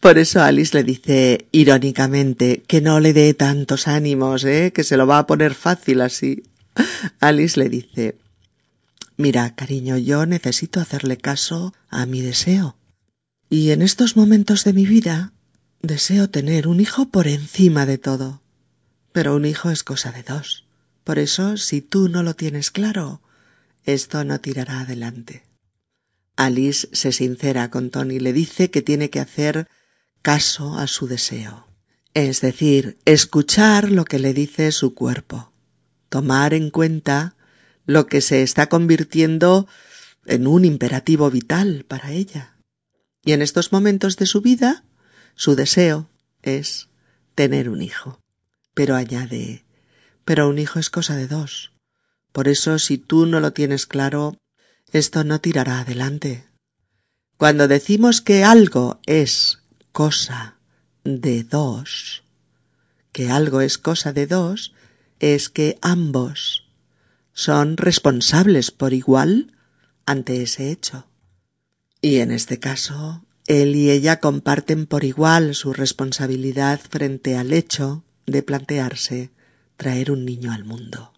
Por 0.01 0.19
eso 0.19 0.43
Alice 0.43 0.77
le 0.77 0.85
dice 0.85 1.47
irónicamente 1.51 2.63
que 2.67 2.83
no 2.83 3.01
le 3.01 3.15
dé 3.15 3.33
tantos 3.33 3.89
ánimos, 3.89 4.45
¿eh? 4.45 4.71
que 4.75 4.85
se 4.85 4.99
lo 4.99 5.07
va 5.07 5.17
a 5.17 5.27
poner 5.27 5.55
fácil 5.55 6.03
así. 6.03 6.43
Alice 7.21 7.59
le 7.59 7.71
dice 7.71 8.19
Mira, 9.17 9.55
cariño, 9.55 9.97
yo 9.97 10.27
necesito 10.27 10.79
hacerle 10.79 11.17
caso 11.17 11.73
a 11.89 12.05
mi 12.05 12.21
deseo. 12.21 12.77
Y 13.49 13.71
en 13.71 13.81
estos 13.81 14.15
momentos 14.15 14.65
de 14.65 14.75
mi 14.75 14.85
vida 14.85 15.33
deseo 15.81 16.29
tener 16.29 16.69
un 16.69 16.81
hijo 16.81 17.09
por 17.09 17.29
encima 17.29 17.87
de 17.87 17.97
todo. 17.97 18.43
Pero 19.13 19.37
un 19.37 19.47
hijo 19.47 19.71
es 19.71 19.85
cosa 19.85 20.13
de 20.13 20.23
dos. 20.23 20.67
Por 21.03 21.19
eso, 21.19 21.57
si 21.57 21.81
tú 21.81 22.11
no 22.11 22.23
lo 22.23 22.35
tienes 22.37 22.71
claro, 22.71 23.23
esto 23.85 24.25
no 24.25 24.41
tirará 24.41 24.81
adelante. 24.81 25.45
Alice 26.37 26.89
se 26.93 27.13
sincera 27.13 27.71
con 27.71 27.91
Tony 27.91 28.17
y 28.17 28.21
le 28.21 28.33
dice 28.33 28.71
que 28.71 28.83
tiene 28.83 29.11
que 29.11 29.21
hacer 29.21 29.69
caso 30.23 30.79
a 30.79 30.87
su 30.87 31.07
deseo. 31.07 31.67
Es 32.15 32.41
decir, 32.41 32.99
escuchar 33.05 33.91
lo 33.91 34.05
que 34.05 34.19
le 34.19 34.35
dice 34.35 34.73
su 34.73 34.95
cuerpo, 34.95 35.53
tomar 36.09 36.55
en 36.55 36.71
cuenta 36.71 37.37
lo 37.87 38.07
que 38.07 38.21
se 38.21 38.43
está 38.43 38.69
convirtiendo 38.69 39.69
en 40.27 40.47
un 40.47 40.65
imperativo 40.65 41.31
vital 41.31 41.85
para 41.87 42.13
ella. 42.13 42.57
Y 43.25 43.33
en 43.33 43.43
estos 43.43 43.73
momentos 43.73 44.17
de 44.17 44.27
su 44.27 44.41
vida, 44.41 44.85
su 45.35 45.55
deseo 45.55 46.11
es 46.43 46.89
tener 47.35 47.69
un 47.69 47.83
hijo. 47.83 48.21
Pero 48.75 48.97
añade, 48.97 49.65
pero 50.25 50.49
un 50.49 50.59
hijo 50.59 50.79
es 50.79 50.91
cosa 50.91 51.17
de 51.17 51.27
dos. 51.27 51.73
Por 52.33 52.49
eso, 52.49 52.79
si 52.79 52.99
tú 52.99 53.27
no 53.27 53.41
lo 53.41 53.53
tienes 53.53 53.87
claro, 53.87 54.37
esto 54.93 55.25
no 55.25 55.41
tirará 55.41 55.81
adelante. 55.81 56.47
Cuando 57.37 57.69
decimos 57.69 58.21
que 58.21 58.45
algo 58.45 59.01
es 59.07 59.63
cosa 59.93 60.57
de 61.05 61.43
dos, 61.43 62.23
que 63.13 63.31
algo 63.31 63.61
es 63.61 63.79
cosa 63.79 64.13
de 64.13 64.27
dos, 64.27 64.75
es 65.19 65.49
que 65.49 65.79
ambos 65.81 66.69
son 67.33 67.77
responsables 67.77 68.71
por 68.71 68.93
igual 68.93 69.53
ante 70.07 70.43
ese 70.43 70.71
hecho. 70.71 71.07
Y 72.03 72.17
en 72.17 72.31
este 72.31 72.59
caso, 72.59 73.25
él 73.47 73.75
y 73.77 73.91
ella 73.91 74.21
comparten 74.21 74.87
por 74.87 75.05
igual 75.05 75.55
su 75.55 75.73
responsabilidad 75.73 76.81
frente 76.81 77.37
al 77.37 77.53
hecho 77.53 78.05
de 78.27 78.43
plantearse 78.43 79.31
traer 79.77 80.11
un 80.11 80.25
niño 80.25 80.53
al 80.53 80.65
mundo. 80.65 81.10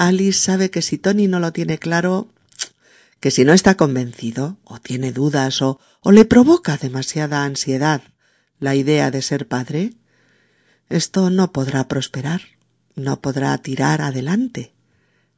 Alice 0.00 0.40
sabe 0.40 0.70
que 0.70 0.82
si 0.82 0.98
Tony 0.98 1.28
no 1.28 1.40
lo 1.40 1.52
tiene 1.52 1.78
claro, 1.78 2.28
que 3.20 3.30
si 3.30 3.44
no 3.44 3.52
está 3.52 3.76
convencido, 3.76 4.58
o 4.64 4.80
tiene 4.80 5.12
dudas, 5.12 5.62
o, 5.62 5.78
le 6.10 6.24
provoca 6.24 6.76
demasiada 6.76 7.44
ansiedad 7.44 8.02
la 8.58 8.74
idea 8.74 9.10
de 9.10 9.22
ser 9.22 9.46
padre, 9.46 9.92
esto 10.88 11.30
no 11.30 11.52
podrá 11.52 11.86
prosperar, 11.86 12.42
no 12.96 13.20
podrá 13.20 13.56
tirar 13.58 14.02
adelante 14.02 14.74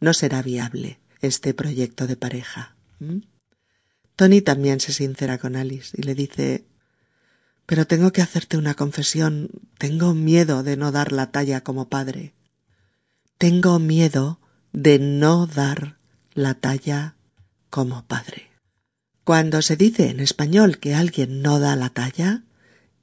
no 0.02 0.12
será 0.12 0.42
viable 0.42 0.98
este 1.20 1.54
proyecto 1.54 2.06
de 2.08 2.16
pareja. 2.16 2.74
Tony 4.16 4.42
también 4.42 4.80
se 4.80 4.92
sincera 4.92 5.38
con 5.38 5.54
Alice 5.54 5.96
y 5.96 6.02
le 6.02 6.14
dice 6.14 6.66
Pero 7.66 7.86
tengo 7.86 8.10
que 8.12 8.20
hacerte 8.20 8.56
una 8.56 8.74
confesión. 8.74 9.48
Tengo 9.78 10.12
miedo 10.12 10.64
de 10.64 10.76
no 10.76 10.90
dar 10.90 11.12
la 11.12 11.30
talla 11.30 11.62
como 11.62 11.88
padre. 11.88 12.34
Tengo 13.38 13.78
miedo 13.78 14.40
de 14.72 14.98
no 14.98 15.46
dar 15.46 15.98
la 16.34 16.54
talla 16.54 17.16
como 17.70 18.06
padre. 18.06 18.50
Cuando 19.24 19.62
se 19.62 19.76
dice 19.76 20.10
en 20.10 20.20
español 20.20 20.78
que 20.78 20.94
alguien 20.94 21.42
no 21.42 21.60
da 21.60 21.76
la 21.76 21.90
talla 21.90 22.42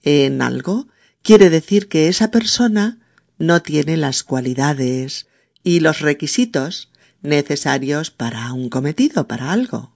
en 0.03 0.41
algo, 0.41 0.87
quiere 1.21 1.49
decir 1.49 1.87
que 1.87 2.07
esa 2.07 2.31
persona 2.31 2.99
no 3.37 3.61
tiene 3.61 3.97
las 3.97 4.23
cualidades 4.23 5.27
y 5.63 5.79
los 5.79 6.01
requisitos 6.01 6.91
necesarios 7.21 8.11
para 8.11 8.51
un 8.53 8.69
cometido, 8.69 9.27
para 9.27 9.51
algo. 9.51 9.95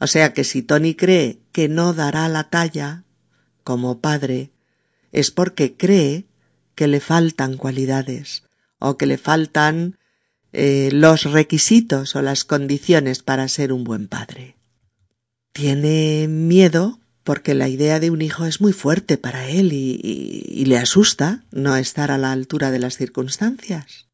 O 0.00 0.06
sea 0.06 0.32
que 0.32 0.44
si 0.44 0.62
Tony 0.62 0.94
cree 0.94 1.40
que 1.52 1.68
no 1.68 1.92
dará 1.92 2.28
la 2.28 2.50
talla 2.50 3.04
como 3.64 4.00
padre, 4.00 4.52
es 5.10 5.30
porque 5.30 5.76
cree 5.76 6.26
que 6.74 6.86
le 6.86 7.00
faltan 7.00 7.56
cualidades 7.56 8.44
o 8.78 8.96
que 8.96 9.06
le 9.06 9.18
faltan 9.18 9.97
eh, 10.60 10.90
los 10.90 11.22
requisitos 11.22 12.16
o 12.16 12.22
las 12.22 12.44
condiciones 12.44 13.22
para 13.22 13.46
ser 13.46 13.72
un 13.72 13.84
buen 13.84 14.08
padre. 14.08 14.56
Tiene 15.52 16.26
miedo 16.28 16.98
porque 17.22 17.54
la 17.54 17.68
idea 17.68 18.00
de 18.00 18.10
un 18.10 18.22
hijo 18.22 18.44
es 18.44 18.60
muy 18.60 18.72
fuerte 18.72 19.18
para 19.18 19.48
él 19.48 19.72
y 19.72 20.64
le 20.64 20.78
asusta 20.78 21.44
no 21.52 21.76
estar 21.76 22.10
a 22.10 22.18
la 22.18 22.32
altura 22.32 22.72
de 22.72 22.80
las 22.80 22.96
circunstancias. 22.96 24.08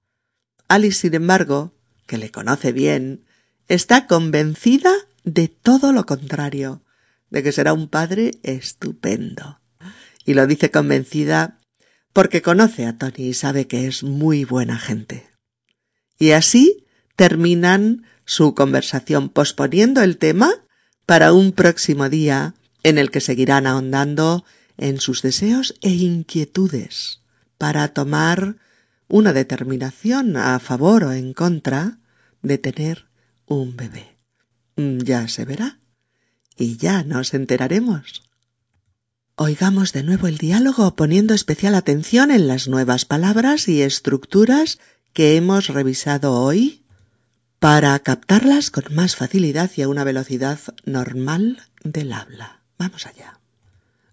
Alice, 0.68 1.00
sin 1.00 1.14
embargo, 1.14 1.72
que 2.06 2.18
le 2.18 2.30
conoce 2.30 2.72
bien, 2.72 3.24
está 3.68 4.06
convencida 4.06 4.92
de 5.24 5.48
todo 5.48 5.92
lo 5.92 6.04
contrario, 6.04 6.82
de 7.30 7.42
que 7.42 7.52
será 7.52 7.72
un 7.72 7.88
padre 7.88 8.32
estupendo. 8.42 9.60
Y 10.26 10.34
lo 10.34 10.46
dice 10.46 10.70
convencida 10.70 11.58
porque 12.12 12.42
conoce 12.42 12.84
a 12.84 12.98
Tony 12.98 13.28
y 13.28 13.34
sabe 13.34 13.66
que 13.66 13.86
es 13.86 14.02
muy 14.02 14.44
buena 14.44 14.78
gente. 14.78 15.33
Y 16.18 16.30
así 16.30 16.86
terminan 17.16 18.04
su 18.24 18.54
conversación 18.54 19.28
posponiendo 19.28 20.02
el 20.02 20.18
tema 20.18 20.50
para 21.06 21.32
un 21.32 21.52
próximo 21.52 22.08
día 22.08 22.54
en 22.82 22.98
el 22.98 23.10
que 23.10 23.20
seguirán 23.20 23.66
ahondando 23.66 24.44
en 24.76 25.00
sus 25.00 25.22
deseos 25.22 25.74
e 25.82 25.90
inquietudes 25.90 27.20
para 27.58 27.88
tomar 27.88 28.56
una 29.08 29.32
determinación 29.32 30.36
a 30.36 30.58
favor 30.58 31.04
o 31.04 31.12
en 31.12 31.34
contra 31.34 31.98
de 32.42 32.58
tener 32.58 33.06
un 33.46 33.76
bebé. 33.76 34.18
Mm, 34.76 34.98
ya 34.98 35.28
se 35.28 35.44
verá. 35.44 35.80
Y 36.56 36.76
ya 36.76 37.02
nos 37.02 37.34
enteraremos. 37.34 38.22
Oigamos 39.36 39.92
de 39.92 40.04
nuevo 40.04 40.28
el 40.28 40.38
diálogo 40.38 40.94
poniendo 40.94 41.34
especial 41.34 41.74
atención 41.74 42.30
en 42.30 42.46
las 42.46 42.68
nuevas 42.68 43.04
palabras 43.04 43.66
y 43.68 43.82
estructuras 43.82 44.78
que 45.14 45.36
hemos 45.36 45.68
revisado 45.68 46.34
hoy 46.34 46.82
para 47.60 47.98
captarlas 48.00 48.70
con 48.70 48.84
más 48.94 49.16
facilidad 49.16 49.70
y 49.76 49.82
a 49.82 49.88
una 49.88 50.04
velocidad 50.04 50.58
normal 50.84 51.62
del 51.82 52.12
habla. 52.12 52.60
Vamos 52.78 53.06
allá. 53.06 53.38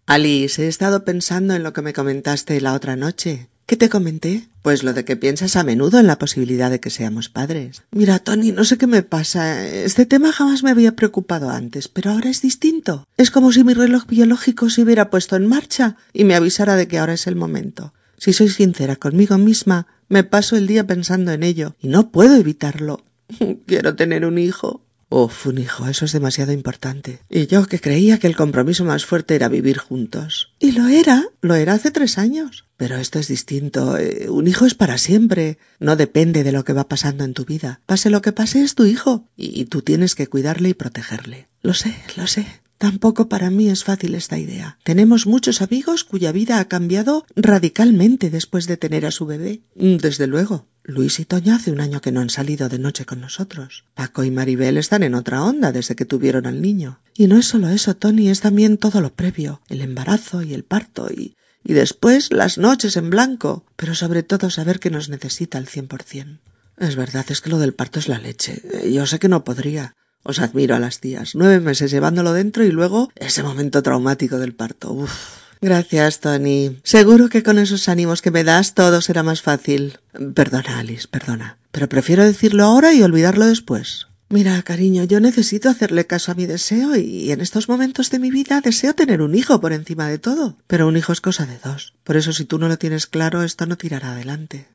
Alice, 0.06 0.64
he 0.64 0.68
estado 0.68 1.04
pensando 1.04 1.56
en 1.56 1.64
lo 1.64 1.74
que 1.74 1.82
me 1.82 1.94
comentaste 1.94 2.62
la 2.62 2.74
otra 2.74 2.96
noche. 2.96 3.50
¿Qué 3.66 3.78
te 3.78 3.90
comenté? 3.90 4.48
Pues 4.62 4.84
lo 4.84 4.94
de 4.94 5.04
que 5.04 5.16
piensas 5.16 5.56
a 5.56 5.64
menudo 5.64 6.00
en 6.00 6.06
la 6.06 6.20
posibilidad 6.20 6.70
de 6.70 6.80
que 6.80 6.90
seamos 6.90 7.30
padres. 7.30 7.84
Mira, 7.92 8.20
Tony, 8.20 8.52
no 8.52 8.64
sé 8.64 8.78
qué 8.78 8.86
me 8.86 9.02
pasa. 9.02 9.66
Este 9.66 10.06
tema 10.06 10.32
jamás 10.32 10.62
me 10.62 10.72
había 10.72 10.96
preocupado 10.96 11.50
antes, 11.50 11.88
pero 11.88 12.12
ahora 12.12 12.30
es 12.30 12.42
distinto. 12.42 13.08
Es 13.18 13.32
como 13.32 13.52
si 13.52 13.64
mi 13.64 13.74
reloj 13.74 14.06
biológico 14.06 14.70
se 14.70 14.84
hubiera 14.84 15.10
puesto 15.10 15.36
en 15.36 15.48
marcha 15.48 15.96
y 16.14 16.26
me 16.26 16.36
avisara 16.36 16.76
de 16.76 16.88
que 16.88 17.00
ahora 17.00 17.14
es 17.14 17.26
el 17.26 17.36
momento. 17.36 17.94
Si 18.18 18.34
soy 18.34 18.50
sincera 18.50 18.98
conmigo 18.98 19.40
misma, 19.40 19.88
me 20.12 20.26
paso 20.26 20.58
el 20.58 20.68
día 20.68 20.86
pensando 20.86 21.32
en 21.32 21.42
ello 21.42 21.76
y 21.82 21.88
no 21.88 22.12
puedo 22.12 22.36
evitarlo. 22.36 23.06
Quiero 23.66 23.96
tener 23.96 24.26
un 24.26 24.38
hijo. 24.38 24.84
Uf, 25.10 25.48
un 25.48 25.58
hijo, 25.58 25.88
eso 25.88 26.06
es 26.06 26.12
demasiado 26.12 26.52
importante. 26.52 27.20
Y 27.30 27.48
yo 27.48 27.66
que 27.66 27.80
creía 27.80 28.18
que 28.18 28.28
el 28.28 28.36
compromiso 28.36 28.84
más 28.84 29.06
fuerte 29.06 29.36
era 29.36 29.48
vivir 29.48 29.78
juntos. 29.78 30.54
Y 30.60 30.74
lo 30.74 30.88
era, 30.88 31.26
lo 31.42 31.56
era 31.56 31.74
hace 31.74 31.92
tres 31.92 32.18
años. 32.18 32.66
Pero 32.76 32.98
esto 32.98 33.20
es 33.20 33.30
distinto. 33.30 33.98
Eh, 33.98 34.30
un 34.30 34.48
hijo 34.48 34.66
es 34.66 34.74
para 34.74 34.98
siempre. 34.98 35.58
No 35.80 35.96
depende 35.96 36.44
de 36.44 36.52
lo 36.52 36.66
que 36.66 36.74
va 36.74 36.90
pasando 36.90 37.24
en 37.24 37.34
tu 37.34 37.46
vida. 37.46 37.82
Pase 37.86 38.10
lo 38.10 38.22
que 38.22 38.32
pase, 38.34 38.64
es 38.64 38.76
tu 38.76 38.86
hijo. 38.86 39.28
Y 39.38 39.66
tú 39.66 39.82
tienes 39.82 40.16
que 40.16 40.28
cuidarle 40.28 40.70
y 40.70 40.74
protegerle. 40.74 41.48
Lo 41.62 41.74
sé, 41.74 41.96
lo 42.18 42.28
sé. 42.28 42.61
Tampoco 42.82 43.30
para 43.30 43.52
mí 43.52 43.70
es 43.70 43.84
fácil 43.84 44.16
esta 44.16 44.40
idea. 44.40 44.80
Tenemos 44.84 45.28
muchos 45.28 45.62
amigos 45.62 46.04
cuya 46.04 46.32
vida 46.32 46.60
ha 46.60 46.68
cambiado 46.68 47.28
radicalmente 47.36 48.32
después 48.32 48.66
de 48.66 48.76
tener 48.76 49.06
a 49.06 49.12
su 49.12 49.28
bebé. 49.28 49.62
Desde 49.76 50.26
luego. 50.26 50.66
Luis 50.82 51.20
y 51.20 51.26
Toña 51.26 51.58
hace 51.58 51.72
un 51.72 51.80
año 51.80 52.02
que 52.02 52.12
no 52.12 52.22
han 52.22 52.32
salido 52.32 52.70
de 52.70 52.80
noche 52.80 53.06
con 53.06 53.22
nosotros. 53.22 53.84
Paco 53.94 54.24
y 54.24 54.32
Maribel 54.32 54.78
están 54.78 55.04
en 55.04 55.14
otra 55.14 55.44
onda 55.44 55.72
desde 55.72 55.96
que 55.96 56.06
tuvieron 56.06 56.48
al 56.48 56.60
niño. 56.60 57.02
Y 57.14 57.28
no 57.28 57.38
es 57.38 57.46
solo 57.46 57.70
eso, 57.70 57.96
Tony, 57.96 58.30
es 58.30 58.42
también 58.42 58.80
todo 58.80 59.00
lo 59.00 59.14
previo, 59.14 59.62
el 59.70 59.82
embarazo 59.82 60.42
y 60.42 60.56
el 60.56 60.64
parto 60.64 61.08
y 61.16 61.36
y 61.64 61.74
después 61.74 62.34
las 62.34 62.58
noches 62.58 62.98
en 62.98 63.12
blanco, 63.12 63.64
pero 63.76 63.94
sobre 63.94 64.24
todo 64.24 64.50
saber 64.50 64.80
que 64.80 64.90
nos 64.90 65.10
necesita 65.10 65.60
al 65.60 65.68
cien 65.68 65.88
por 65.88 66.02
cien. 66.02 66.40
Es 66.80 66.96
verdad, 66.96 67.28
es 67.30 67.42
que 67.42 67.52
lo 67.52 67.60
del 67.60 67.76
parto 67.76 68.00
es 68.00 68.08
la 68.08 68.18
leche. 68.18 68.64
Yo 68.92 69.06
sé 69.06 69.20
que 69.20 69.30
no 69.30 69.44
podría. 69.44 69.96
Os 70.24 70.40
admiro 70.40 70.76
a 70.76 70.80
las 70.80 71.00
tías. 71.00 71.36
Nueve 71.36 71.60
meses 71.60 71.92
llevándolo 71.92 72.34
dentro 72.34 72.64
y 72.64 72.72
luego 72.72 73.12
ese 73.16 73.44
momento 73.44 73.82
traumático 73.82 74.38
del 74.38 74.54
parto. 74.54 74.92
Uf. 74.94 75.42
Gracias, 75.62 76.20
Tony. 76.20 76.80
Seguro 76.84 77.30
que 77.30 77.44
con 77.44 77.60
esos 77.60 77.88
ánimos 77.88 78.22
que 78.22 78.32
me 78.32 78.44
das 78.44 78.74
todo 78.74 79.02
será 79.02 79.22
más 79.22 79.42
fácil. 79.42 80.00
Perdona, 80.34 80.80
Alice, 80.80 81.08
perdona. 81.08 81.58
Pero 81.72 81.88
prefiero 81.88 82.24
decirlo 82.24 82.64
ahora 82.64 82.94
y 82.94 83.04
olvidarlo 83.04 83.46
después. 83.46 84.08
Mira, 84.30 84.62
cariño, 84.64 85.04
yo 85.04 85.20
necesito 85.20 85.70
hacerle 85.70 86.08
caso 86.08 86.32
a 86.32 86.36
mi 86.36 86.46
deseo 86.46 86.96
y 86.96 87.32
en 87.32 87.42
estos 87.42 87.68
momentos 87.68 88.10
de 88.10 88.18
mi 88.18 88.32
vida 88.32 88.62
deseo 88.62 88.96
tener 88.96 89.22
un 89.22 89.36
hijo 89.36 89.60
por 89.60 89.74
encima 89.74 90.08
de 90.08 90.20
todo. 90.20 90.58
Pero 90.68 90.88
un 90.88 90.98
hijo 90.98 91.12
es 91.12 91.22
cosa 91.22 91.46
de 91.46 91.60
dos. 91.64 91.94
Por 92.04 92.16
eso 92.16 92.32
si 92.32 92.46
tú 92.46 92.58
no 92.58 92.68
lo 92.68 92.78
tienes 92.78 93.08
claro, 93.08 93.44
esto 93.44 93.66
no 93.66 93.78
tirará 93.78 94.14
adelante. 94.14 94.70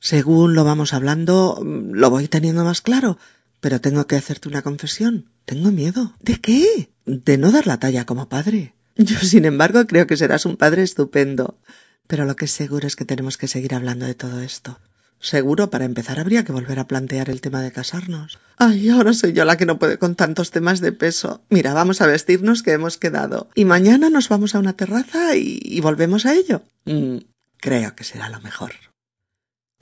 Según 0.00 0.54
lo 0.54 0.64
vamos 0.64 0.92
hablando, 0.92 1.60
lo 1.64 2.10
voy 2.10 2.28
teniendo 2.28 2.62
más 2.62 2.82
claro. 2.82 3.18
Pero 3.60 3.80
tengo 3.80 4.06
que 4.06 4.16
hacerte 4.16 4.48
una 4.48 4.62
confesión. 4.62 5.30
Tengo 5.44 5.70
miedo. 5.70 6.14
¿De 6.20 6.40
qué? 6.40 6.90
De 7.06 7.38
no 7.38 7.52
dar 7.52 7.66
la 7.66 7.78
talla 7.78 8.06
como 8.06 8.28
padre. 8.28 8.74
Yo, 8.96 9.18
sin 9.20 9.44
embargo, 9.44 9.86
creo 9.86 10.06
que 10.06 10.16
serás 10.16 10.46
un 10.46 10.56
padre 10.56 10.82
estupendo. 10.82 11.58
Pero 12.06 12.24
lo 12.24 12.36
que 12.36 12.46
es 12.46 12.50
seguro 12.50 12.86
es 12.86 12.96
que 12.96 13.04
tenemos 13.04 13.38
que 13.38 13.48
seguir 13.48 13.74
hablando 13.74 14.06
de 14.06 14.14
todo 14.14 14.40
esto. 14.40 14.78
Seguro, 15.20 15.68
para 15.68 15.84
empezar, 15.84 16.18
habría 16.18 16.44
que 16.44 16.52
volver 16.52 16.78
a 16.78 16.88
plantear 16.88 17.28
el 17.28 17.42
tema 17.42 17.60
de 17.60 17.72
casarnos. 17.72 18.38
Ay, 18.56 18.88
ahora 18.88 19.12
soy 19.12 19.34
yo 19.34 19.44
la 19.44 19.58
que 19.58 19.66
no 19.66 19.78
puede 19.78 19.98
con 19.98 20.14
tantos 20.14 20.50
temas 20.50 20.80
de 20.80 20.92
peso. 20.92 21.44
Mira, 21.50 21.74
vamos 21.74 22.00
a 22.00 22.06
vestirnos 22.06 22.62
que 22.62 22.72
hemos 22.72 22.96
quedado. 22.96 23.50
Y 23.54 23.66
mañana 23.66 24.08
nos 24.08 24.30
vamos 24.30 24.54
a 24.54 24.58
una 24.58 24.72
terraza 24.72 25.36
y, 25.36 25.78
volvemos 25.80 26.24
a 26.24 26.34
ello. 26.34 26.62
Mm, 26.86 27.18
creo 27.58 27.94
que 27.94 28.04
será 28.04 28.30
lo 28.30 28.40
mejor. 28.40 28.72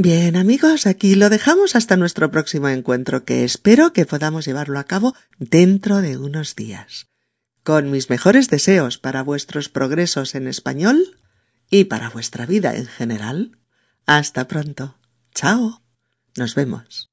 Bien 0.00 0.36
amigos, 0.36 0.86
aquí 0.86 1.16
lo 1.16 1.28
dejamos 1.28 1.74
hasta 1.74 1.96
nuestro 1.96 2.30
próximo 2.30 2.68
encuentro, 2.68 3.24
que 3.24 3.42
espero 3.42 3.92
que 3.92 4.06
podamos 4.06 4.44
llevarlo 4.44 4.78
a 4.78 4.84
cabo 4.84 5.12
dentro 5.40 6.00
de 6.00 6.16
unos 6.16 6.54
días. 6.54 7.08
Con 7.64 7.90
mis 7.90 8.08
mejores 8.08 8.48
deseos 8.48 8.98
para 8.98 9.24
vuestros 9.24 9.68
progresos 9.68 10.36
en 10.36 10.46
español 10.46 11.18
y 11.68 11.86
para 11.86 12.10
vuestra 12.10 12.46
vida 12.46 12.76
en 12.76 12.86
general. 12.86 13.58
Hasta 14.06 14.46
pronto. 14.46 15.00
Chao. 15.34 15.82
Nos 16.36 16.54
vemos. 16.54 17.07